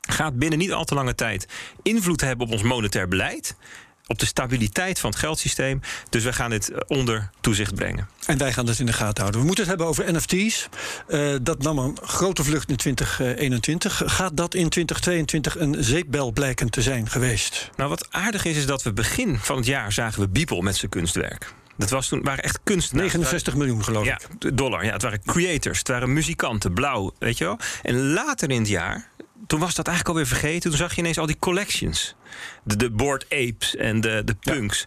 gaat 0.00 0.38
binnen 0.38 0.58
niet 0.58 0.72
al 0.72 0.84
te 0.84 0.94
lange 0.94 1.14
tijd 1.14 1.48
invloed 1.82 2.20
hebben 2.20 2.46
op 2.46 2.52
ons 2.52 2.62
monetair 2.62 3.08
beleid 3.08 3.56
op 4.06 4.18
de 4.18 4.26
stabiliteit 4.26 4.98
van 4.98 5.10
het 5.10 5.18
geldsysteem. 5.18 5.80
Dus 6.10 6.24
we 6.24 6.32
gaan 6.32 6.50
dit 6.50 6.70
eh, 6.70 6.78
onder 6.86 7.30
toezicht 7.40 7.74
brengen. 7.74 8.08
En 8.26 8.38
wij 8.38 8.52
gaan 8.52 8.66
dat 8.66 8.78
in 8.78 8.86
de 8.86 8.92
gaten 8.92 9.20
houden. 9.20 9.40
We 9.40 9.46
moeten 9.46 9.68
het 9.68 9.72
hebben 9.72 9.86
over 9.86 10.14
NFT's. 10.14 10.68
Uh, 11.08 11.34
eh, 11.34 11.40
dat 11.42 11.62
nam 11.62 11.78
een 11.78 11.98
grote 12.02 12.44
vlucht 12.44 12.68
in 12.68 12.76
2021. 12.76 14.02
Gaat 14.06 14.36
dat 14.36 14.54
in 14.54 14.68
2022 14.68 15.58
een 15.58 15.84
zeepbel 15.84 16.32
blijken 16.32 16.70
te 16.70 16.82
zijn 16.82 17.08
geweest? 17.08 17.70
Nou, 17.76 17.88
wat 17.88 18.06
aardig 18.10 18.44
is, 18.44 18.56
is 18.56 18.66
dat 18.66 18.82
we 18.82 18.92
begin 18.92 19.38
van 19.38 19.56
het 19.56 19.66
jaar 19.66 19.92
zagen 19.92 20.20
we 20.20 20.28
Beeple 20.28 20.62
met 20.62 20.76
zijn 20.76 20.90
kunstwerk. 20.90 21.54
Dat 21.76 21.90
was 21.90 22.08
toen, 22.08 22.22
waren 22.22 22.44
echt 22.44 22.58
kunstenaars. 22.64 23.12
69 23.12 23.56
miljoen, 23.56 23.84
geloof 23.84 24.06
ik. 24.06 24.56
Dollar. 24.56 24.84
Ja, 24.84 24.92
het 24.92 25.02
waren 25.02 25.22
creators, 25.24 25.78
het 25.78 25.88
waren 25.88 26.12
muzikanten, 26.12 26.72
blauw, 26.72 27.14
weet 27.18 27.38
je 27.38 27.44
wel. 27.44 27.58
En 27.82 28.12
later 28.12 28.50
in 28.50 28.58
het 28.58 28.68
jaar, 28.68 29.08
toen 29.46 29.60
was 29.60 29.74
dat 29.74 29.86
eigenlijk 29.86 30.18
alweer 30.18 30.38
vergeten. 30.38 30.70
Toen 30.70 30.78
zag 30.78 30.94
je 30.94 31.00
ineens 31.00 31.18
al 31.18 31.26
die 31.26 31.38
collections. 31.38 32.14
De, 32.64 32.76
de 32.76 32.90
board 32.90 33.24
apes 33.24 33.76
en 33.76 34.00
de, 34.00 34.22
de 34.24 34.34
punks. 34.34 34.86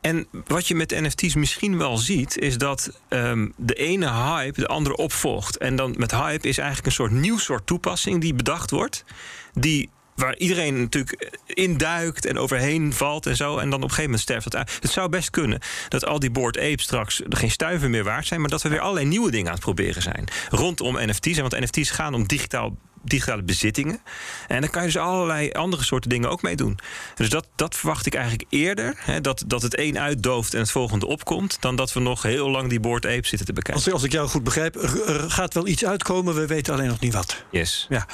En 0.00 0.26
wat 0.46 0.68
je 0.68 0.74
met 0.74 1.00
NFT's 1.00 1.34
misschien 1.34 1.78
wel 1.78 1.96
ziet, 1.96 2.38
is 2.38 2.58
dat 2.58 3.00
um, 3.08 3.52
de 3.56 3.74
ene 3.74 4.10
hype 4.10 4.60
de 4.60 4.66
andere 4.66 4.96
opvolgt. 4.96 5.56
En 5.56 5.76
dan 5.76 5.94
met 5.98 6.10
hype 6.10 6.48
is 6.48 6.58
eigenlijk 6.58 6.86
een 6.86 6.92
soort 6.92 7.10
nieuw 7.10 7.38
soort 7.38 7.66
toepassing 7.66 8.20
die 8.20 8.34
bedacht 8.34 8.70
wordt. 8.70 9.04
Die 9.52 9.90
waar 10.14 10.36
iedereen 10.36 10.80
natuurlijk 10.80 11.38
induikt 11.46 12.26
en 12.26 12.38
overheen 12.38 12.92
valt 12.92 13.26
en 13.26 13.36
zo. 13.36 13.58
En 13.58 13.70
dan 13.70 13.78
op 13.78 13.88
een 13.88 13.88
gegeven 13.88 14.02
moment 14.02 14.20
sterft 14.20 14.44
dat 14.44 14.56
uit. 14.56 14.78
Het 14.80 14.90
zou 14.90 15.08
best 15.08 15.30
kunnen 15.30 15.60
dat 15.88 16.06
al 16.06 16.18
die 16.18 16.30
board 16.30 16.58
apes 16.58 16.82
straks 16.82 17.22
geen 17.28 17.50
stuiver 17.50 17.90
meer 17.90 18.04
waard 18.04 18.26
zijn. 18.26 18.40
Maar 18.40 18.50
dat 18.50 18.62
we 18.62 18.68
weer 18.68 18.80
allerlei 18.80 19.06
nieuwe 19.06 19.30
dingen 19.30 19.46
aan 19.46 19.54
het 19.54 19.62
proberen 19.62 20.02
zijn. 20.02 20.24
Rondom 20.50 20.94
NFT's. 20.94 21.36
En 21.36 21.48
want 21.48 21.60
NFT's 21.60 21.90
gaan 21.90 22.14
om 22.14 22.26
digitaal 22.26 22.76
digitale 23.02 23.42
bezittingen. 23.42 24.00
En 24.48 24.60
dan 24.60 24.70
kan 24.70 24.82
je 24.82 24.88
dus 24.88 24.96
allerlei 24.96 25.52
andere 25.52 25.84
soorten 25.84 26.10
dingen 26.10 26.30
ook 26.30 26.42
mee 26.42 26.56
doen. 26.56 26.78
Dus 27.14 27.28
dat, 27.28 27.46
dat 27.56 27.76
verwacht 27.76 28.06
ik 28.06 28.14
eigenlijk 28.14 28.44
eerder. 28.48 28.94
Hè, 28.96 29.20
dat, 29.20 29.44
dat 29.46 29.62
het 29.62 29.78
een 29.78 29.98
uitdooft 29.98 30.54
en 30.54 30.60
het 30.60 30.70
volgende 30.70 31.06
opkomt. 31.06 31.56
Dan 31.60 31.76
dat 31.76 31.92
we 31.92 32.00
nog 32.00 32.22
heel 32.22 32.50
lang 32.50 32.68
die 32.68 32.80
board 32.80 33.06
ape 33.06 33.26
zitten 33.26 33.46
te 33.46 33.52
bekijken. 33.52 33.84
Als, 33.84 33.92
als 33.92 34.02
ik 34.02 34.12
jou 34.12 34.28
goed 34.28 34.44
begrijp, 34.44 34.76
er 35.06 35.30
gaat 35.30 35.54
wel 35.54 35.66
iets 35.66 35.84
uitkomen. 35.84 36.34
We 36.34 36.46
weten 36.46 36.74
alleen 36.74 36.88
nog 36.88 37.00
niet 37.00 37.14
wat. 37.14 37.44
Yes. 37.50 37.86
Ja. 37.88 38.06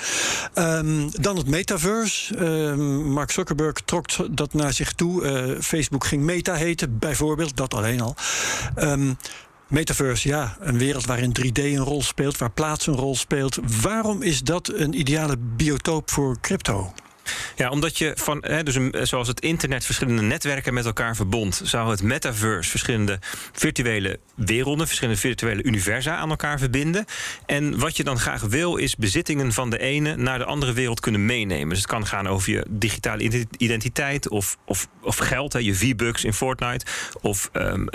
Um, 0.55 1.11
dan 1.11 1.37
het 1.37 1.49
metaverse. 1.49 2.39
Um, 2.39 3.13
Mark 3.13 3.31
Zuckerberg 3.31 3.75
trok 3.85 4.07
dat 4.31 4.53
naar 4.53 4.73
zich 4.73 4.93
toe. 4.93 5.23
Uh, 5.23 5.61
Facebook 5.61 6.07
ging 6.07 6.23
Meta 6.23 6.55
heten, 6.55 6.99
bijvoorbeeld. 6.99 7.57
Dat 7.57 7.75
alleen 7.75 8.01
al. 8.01 8.17
Um, 8.79 9.17
Metaverse, 9.69 10.29
ja, 10.29 10.57
een 10.61 10.79
wereld 10.79 11.07
waarin 11.07 11.37
3D 11.41 11.63
een 11.63 11.77
rol 11.77 12.03
speelt, 12.03 12.39
waar 12.39 12.51
plaats 12.51 12.87
een 12.87 12.97
rol 12.97 13.17
speelt. 13.17 13.59
Waarom 13.83 14.23
is 14.23 14.41
dat 14.43 14.69
een 14.69 14.99
ideale 14.99 15.37
biotoop 15.39 16.11
voor 16.11 16.41
crypto? 16.41 16.93
Ja, 17.57 17.69
omdat 17.69 17.99
je 17.99 18.13
van, 18.15 18.45
hè, 18.47 18.63
dus 18.63 19.09
zoals 19.09 19.29
het 19.29 19.41
internet 19.41 19.85
verschillende 19.85 20.23
netwerken 20.23 20.75
met 20.75 20.85
elkaar 20.85 21.17
verbond, 21.17 21.61
zou 21.65 21.91
het 21.91 22.03
metaverse 22.03 22.71
verschillende 22.71 23.19
virtuele 23.53 24.19
werelden, 24.35 24.87
verschillende 24.87 25.21
virtuele 25.21 25.63
universa 25.63 26.17
aan 26.17 26.31
elkaar 26.31 26.59
verbinden. 26.59 27.05
En 27.47 27.79
wat 27.79 27.97
je 27.97 28.05
dan 28.05 28.19
graag 28.19 28.43
wil, 28.43 28.77
is 28.77 28.97
bezittingen 28.97 29.53
van 29.53 29.71
de 29.71 29.79
ene 29.79 30.17
naar 30.17 30.39
de 30.39 30.45
andere 30.45 30.73
wereld 30.73 31.01
kunnen 31.01 31.27
meenemen. 31.27 31.69
Dus 31.69 31.79
het 31.79 31.87
kan 31.87 32.07
gaan 32.07 32.27
over 32.29 32.53
je 32.53 32.67
digitale 32.69 33.47
identiteit 33.57 34.29
of, 34.29 34.57
of, 34.65 34.89
of 35.03 35.17
geld, 35.17 35.53
hè, 35.53 35.59
je 35.59 35.75
V-Bucks 35.75 36.25
in 36.25 36.33
Fortnite, 36.33 36.87
of 37.21 37.51
um, 37.53 37.89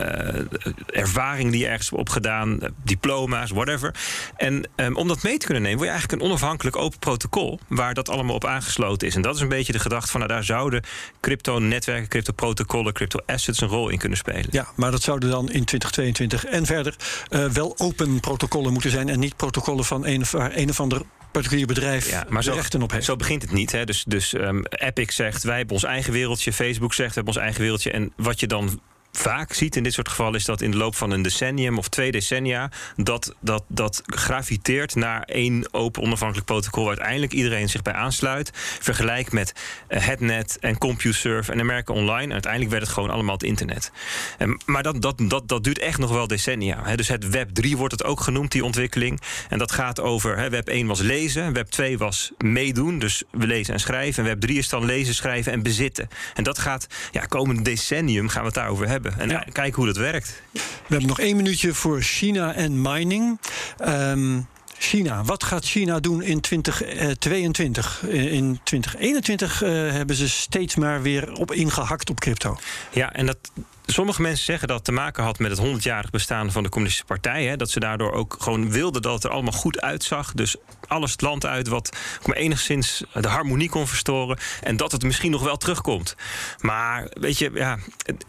ervaring 0.85 1.51
die 1.51 1.59
je 1.59 1.67
ergens 1.67 1.89
hebt 1.89 2.01
opgedaan, 2.01 2.59
diploma's, 2.83 3.51
whatever. 3.51 3.95
En 4.37 4.69
um, 4.75 4.95
om 4.95 5.07
dat 5.07 5.23
mee 5.23 5.37
te 5.37 5.45
kunnen 5.45 5.63
nemen, 5.63 5.77
wil 5.77 5.87
je 5.87 5.93
eigenlijk 5.93 6.21
een 6.21 6.27
onafhankelijk 6.27 6.75
open 6.75 6.99
protocol 6.99 7.59
waar 7.67 7.93
dat 7.93 8.09
allemaal 8.09 8.35
op 8.35 8.45
aangesloten 8.45 9.07
is. 9.07 9.15
En 9.21 9.27
dat 9.27 9.35
is 9.35 9.41
een 9.41 9.49
beetje 9.49 9.71
de 9.71 9.79
gedachte 9.79 10.11
van 10.11 10.19
nou, 10.19 10.31
daar 10.31 10.43
zouden 10.43 10.83
crypto-netwerken, 11.19 12.07
crypto-protocollen, 12.07 12.93
crypto-assets 12.93 13.61
een 13.61 13.67
rol 13.67 13.89
in 13.89 13.97
kunnen 13.97 14.17
spelen. 14.17 14.47
Ja, 14.51 14.67
maar 14.75 14.91
dat 14.91 15.01
zouden 15.01 15.29
dan 15.29 15.51
in 15.51 15.65
2022 15.65 16.45
en 16.45 16.65
verder 16.65 16.95
uh, 17.29 17.45
wel 17.45 17.73
open 17.77 18.19
protocollen 18.19 18.73
moeten 18.73 18.91
zijn 18.91 19.09
en 19.09 19.19
niet 19.19 19.35
protocollen 19.35 19.85
van 19.85 20.05
een 20.05 20.21
of, 20.21 20.33
een 20.33 20.69
of 20.69 20.79
ander 20.79 21.01
particulier 21.31 21.65
bedrijf 21.65 22.09
ja, 22.09 22.25
maar 22.29 22.43
zo, 22.43 22.53
rechten 22.53 22.81
op 22.81 22.91
heeft. 22.91 23.05
Zo 23.05 23.15
begint 23.15 23.41
het 23.41 23.51
niet. 23.51 23.71
Hè? 23.71 23.85
Dus, 23.85 24.03
dus 24.07 24.33
um, 24.33 24.65
Epic 24.65 25.15
zegt, 25.15 25.43
wij 25.43 25.57
hebben 25.57 25.75
ons 25.75 25.83
eigen 25.83 26.13
wereldje. 26.13 26.53
Facebook 26.53 26.93
zegt, 26.93 27.09
we 27.09 27.15
hebben 27.15 27.33
ons 27.33 27.43
eigen 27.43 27.61
wereldje. 27.61 27.91
En 27.91 28.13
wat 28.15 28.39
je 28.39 28.47
dan 28.47 28.81
vaak 29.11 29.53
ziet 29.53 29.75
in 29.75 29.83
dit 29.83 29.93
soort 29.93 30.09
gevallen 30.09 30.35
is 30.35 30.45
dat 30.45 30.61
in 30.61 30.71
de 30.71 30.77
loop 30.77 30.95
van 30.95 31.11
een 31.11 31.21
decennium 31.21 31.77
of 31.77 31.87
twee 31.87 32.11
decennia 32.11 32.71
dat 32.95 33.35
dat, 33.39 33.63
dat 33.67 34.01
graviteert 34.05 34.95
naar 34.95 35.21
één 35.21 35.73
open 35.73 36.01
onafhankelijk 36.01 36.45
protocol 36.47 36.83
waar 36.83 36.93
uiteindelijk 36.93 37.33
iedereen 37.33 37.69
zich 37.69 37.81
bij 37.81 37.93
aansluit. 37.93 38.51
Vergelijk 38.79 39.31
met 39.31 39.53
uh, 39.89 40.05
het 40.05 40.19
net 40.19 40.57
en 40.59 40.77
CompuServe 40.77 41.51
en 41.51 41.59
America 41.59 41.93
Online. 41.93 42.23
En 42.23 42.31
uiteindelijk 42.31 42.71
werd 42.71 42.83
het 42.83 42.93
gewoon 42.93 43.09
allemaal 43.09 43.33
het 43.33 43.43
internet. 43.43 43.91
En, 44.37 44.61
maar 44.65 44.83
dat, 44.83 45.01
dat, 45.01 45.15
dat, 45.17 45.47
dat 45.47 45.63
duurt 45.63 45.79
echt 45.79 45.97
nog 45.97 46.11
wel 46.11 46.27
decennia. 46.27 46.95
Dus 46.95 47.07
het 47.07 47.29
Web 47.29 47.49
3 47.49 47.77
wordt 47.77 47.93
het 47.93 48.03
ook 48.03 48.19
genoemd, 48.19 48.51
die 48.51 48.63
ontwikkeling. 48.63 49.21
En 49.49 49.57
dat 49.57 49.71
gaat 49.71 49.99
over, 49.99 50.49
Web 50.49 50.67
1 50.67 50.87
was 50.87 50.99
lezen, 50.99 51.53
Web 51.53 51.67
2 51.67 51.97
was 51.97 52.31
meedoen, 52.37 52.99
dus 52.99 53.23
we 53.31 53.47
lezen 53.47 53.73
en 53.73 53.79
schrijven. 53.79 54.23
En 54.23 54.29
Web 54.29 54.41
3 54.41 54.57
is 54.57 54.69
dan 54.69 54.85
lezen, 54.85 55.13
schrijven 55.13 55.51
en 55.51 55.63
bezitten. 55.63 56.07
En 56.33 56.43
dat 56.43 56.59
gaat, 56.59 56.87
ja, 57.11 57.21
komende 57.21 57.61
decennium 57.61 58.27
gaan 58.27 58.41
we 58.41 58.47
het 58.47 58.55
daarover 58.55 58.87
hebben. 58.87 59.00
En 59.17 59.29
ja. 59.29 59.45
kijken 59.51 59.75
hoe 59.75 59.85
dat 59.85 59.97
werkt. 59.97 60.41
We 60.51 60.59
hebben 60.87 61.07
nog 61.07 61.19
één 61.19 61.35
minuutje 61.35 61.73
voor 61.73 62.01
China 62.01 62.53
en 62.53 62.81
mining. 62.81 63.39
Um, 63.87 64.47
China. 64.81 65.23
Wat 65.23 65.43
gaat 65.43 65.65
China 65.65 65.99
doen 65.99 66.21
in 66.21 66.41
2022? 66.41 68.03
Eh, 68.03 68.33
in 68.33 68.59
2021 68.63 69.61
uh, 69.61 69.87
eh, 69.87 69.93
hebben 69.93 70.15
ze 70.15 70.29
steeds 70.29 70.75
maar 70.75 71.01
weer 71.01 71.33
op 71.33 71.51
ingehakt 71.51 72.09
op 72.09 72.19
crypto. 72.19 72.57
Ja, 72.91 73.13
en 73.13 73.25
dat, 73.25 73.51
sommige 73.85 74.21
mensen 74.21 74.45
zeggen 74.45 74.67
dat 74.67 74.75
het 74.75 74.85
te 74.85 74.91
maken 74.91 75.23
had 75.23 75.39
met 75.39 75.57
het 75.57 75.67
100-jarig 75.67 76.09
bestaan 76.09 76.51
van 76.51 76.63
de 76.63 76.69
Communistische 76.69 77.13
Partij. 77.13 77.45
Hè, 77.45 77.55
dat 77.55 77.69
ze 77.69 77.79
daardoor 77.79 78.11
ook 78.11 78.35
gewoon 78.39 78.71
wilden 78.71 79.01
dat 79.01 79.13
het 79.13 79.23
er 79.23 79.29
allemaal 79.29 79.51
goed 79.51 79.81
uitzag. 79.81 80.33
Dus 80.33 80.55
alles 80.87 81.11
het 81.11 81.21
land 81.21 81.45
uit 81.45 81.67
wat 81.67 81.97
enigszins 82.33 83.03
de 83.13 83.27
harmonie 83.27 83.69
kon 83.69 83.87
verstoren. 83.87 84.37
En 84.61 84.77
dat 84.77 84.91
het 84.91 85.03
misschien 85.03 85.31
nog 85.31 85.43
wel 85.43 85.57
terugkomt. 85.57 86.15
Maar 86.59 87.07
weet 87.09 87.37
je, 87.37 87.51
ja, 87.53 87.77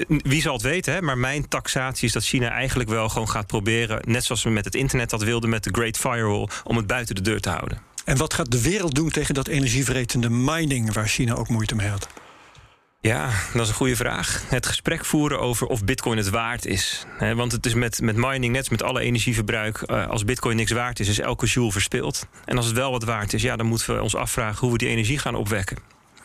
wie 0.07 0.43
zal 0.43 0.53
het 0.53 0.62
weten? 0.62 0.93
Hè? 0.93 1.03
Maar 1.03 1.19
mijn 1.19 1.49
taxatie 1.49 2.07
is 2.07 2.12
dat 2.12 2.25
China 2.25 2.51
eigenlijk 2.51 2.91
wel 2.91 3.09
gewoon 3.09 3.29
gaat 3.29 3.47
proberen. 3.47 4.01
Net 4.05 4.25
zoals 4.25 4.43
we 4.43 4.51
met 4.51 4.65
het 4.65 4.75
internet 4.75 5.11
dat 5.11 5.23
wilden 5.23 5.51
met 5.51 5.65
de 5.65 5.71
Great 5.73 5.97
Firewall. 5.97 6.49
om 6.65 6.77
het 6.77 6.87
buiten 6.87 7.15
de 7.15 7.21
deur 7.21 7.41
te 7.41 7.51
houden. 7.51 7.81
En 8.05 8.17
wat 8.17 8.35
gaat 8.35 8.51
de 8.51 8.62
wereld 8.62 8.95
doen 8.95 9.11
tegen 9.11 9.35
dat 9.35 9.49
energievretende 9.49 10.31
mining, 10.31 10.93
waar 10.93 11.09
China 11.09 11.35
ook 11.35 11.49
moeite 11.49 11.75
mee 11.75 11.88
had? 11.88 12.09
Ja, 13.03 13.31
dat 13.53 13.62
is 13.62 13.69
een 13.69 13.75
goede 13.75 13.97
vraag. 13.97 14.43
Het 14.49 14.67
gesprek 14.67 15.05
voeren 15.05 15.41
over 15.41 15.67
of 15.67 15.85
Bitcoin 15.85 16.17
het 16.17 16.31
waard 16.31 16.67
is. 16.67 17.07
want 17.35 17.53
het 17.53 17.67
is 17.67 17.75
met, 17.75 18.01
met 18.01 18.17
mining, 18.17 18.53
net 18.53 18.71
met 18.71 18.83
alle 18.83 19.01
energieverbruik, 19.01 19.83
uh, 19.87 20.09
als 20.09 20.25
Bitcoin 20.25 20.57
niks 20.57 20.71
waard 20.71 21.01
is, 21.01 21.09
is 21.09 21.19
elke 21.19 21.47
joule 21.47 21.73
verspild. 21.73 22.27
En 22.45 22.57
als 22.57 22.67
het 22.67 22.75
wel 22.75 22.91
wat 22.91 23.05
waard 23.05 23.33
is, 23.33 23.43
ja, 23.43 23.57
dan 23.57 23.67
moeten 23.67 23.95
we 23.95 24.03
ons 24.03 24.15
afvragen 24.15 24.61
hoe 24.61 24.73
we 24.73 24.79
die 24.79 24.88
energie 24.88 25.19
gaan 25.19 25.35
opwekken. 25.35 25.77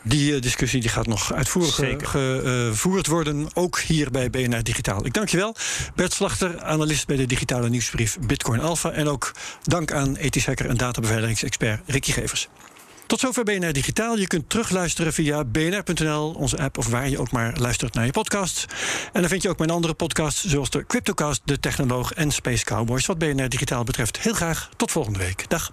Die 0.02 0.34
uh, 0.34 0.40
discussie 0.40 0.80
die 0.80 0.90
gaat 0.90 1.06
nog 1.06 1.32
uitvoerig 1.32 2.00
gevoerd 2.10 3.06
worden, 3.06 3.48
ook 3.54 3.80
hier 3.80 4.10
bij 4.10 4.30
BNR 4.30 4.62
Digitaal. 4.62 5.06
Ik 5.06 5.12
dank 5.12 5.28
je 5.28 5.36
wel, 5.36 5.54
Bert 5.94 6.12
Slachter, 6.12 6.62
analist 6.62 7.06
bij 7.06 7.16
de 7.16 7.26
digitale 7.26 7.68
nieuwsbrief 7.68 8.18
Bitcoin 8.26 8.60
Alpha. 8.60 8.90
En 8.90 9.08
ook 9.08 9.32
dank 9.62 9.92
aan 9.92 10.16
ethisch 10.16 10.46
hacker 10.46 10.68
en 10.68 10.76
databeveiligingexpert 10.76 11.80
Ricky 11.86 12.12
Gevers. 12.12 12.48
Tot 13.08 13.20
zover 13.20 13.44
BNR 13.44 13.72
Digitaal. 13.72 14.18
Je 14.18 14.26
kunt 14.26 14.48
terugluisteren 14.48 15.12
via 15.12 15.44
bnr.nl, 15.44 16.30
onze 16.30 16.58
app... 16.58 16.78
of 16.78 16.86
waar 16.86 17.08
je 17.08 17.18
ook 17.18 17.30
maar 17.30 17.56
luistert 17.58 17.94
naar 17.94 18.04
je 18.04 18.12
podcast. 18.12 18.66
En 19.12 19.20
dan 19.20 19.30
vind 19.30 19.42
je 19.42 19.48
ook 19.48 19.58
mijn 19.58 19.70
andere 19.70 19.94
podcasts... 19.94 20.44
zoals 20.44 20.70
de 20.70 20.86
Cryptocast, 20.86 21.40
De 21.44 21.60
Technoloog 21.60 22.12
en 22.12 22.30
Space 22.30 22.64
Cowboys. 22.64 23.06
Wat 23.06 23.18
BNR 23.18 23.48
Digitaal 23.48 23.84
betreft 23.84 24.20
heel 24.20 24.32
graag. 24.34 24.68
Tot 24.76 24.90
volgende 24.90 25.18
week. 25.18 25.48
Dag. 25.48 25.72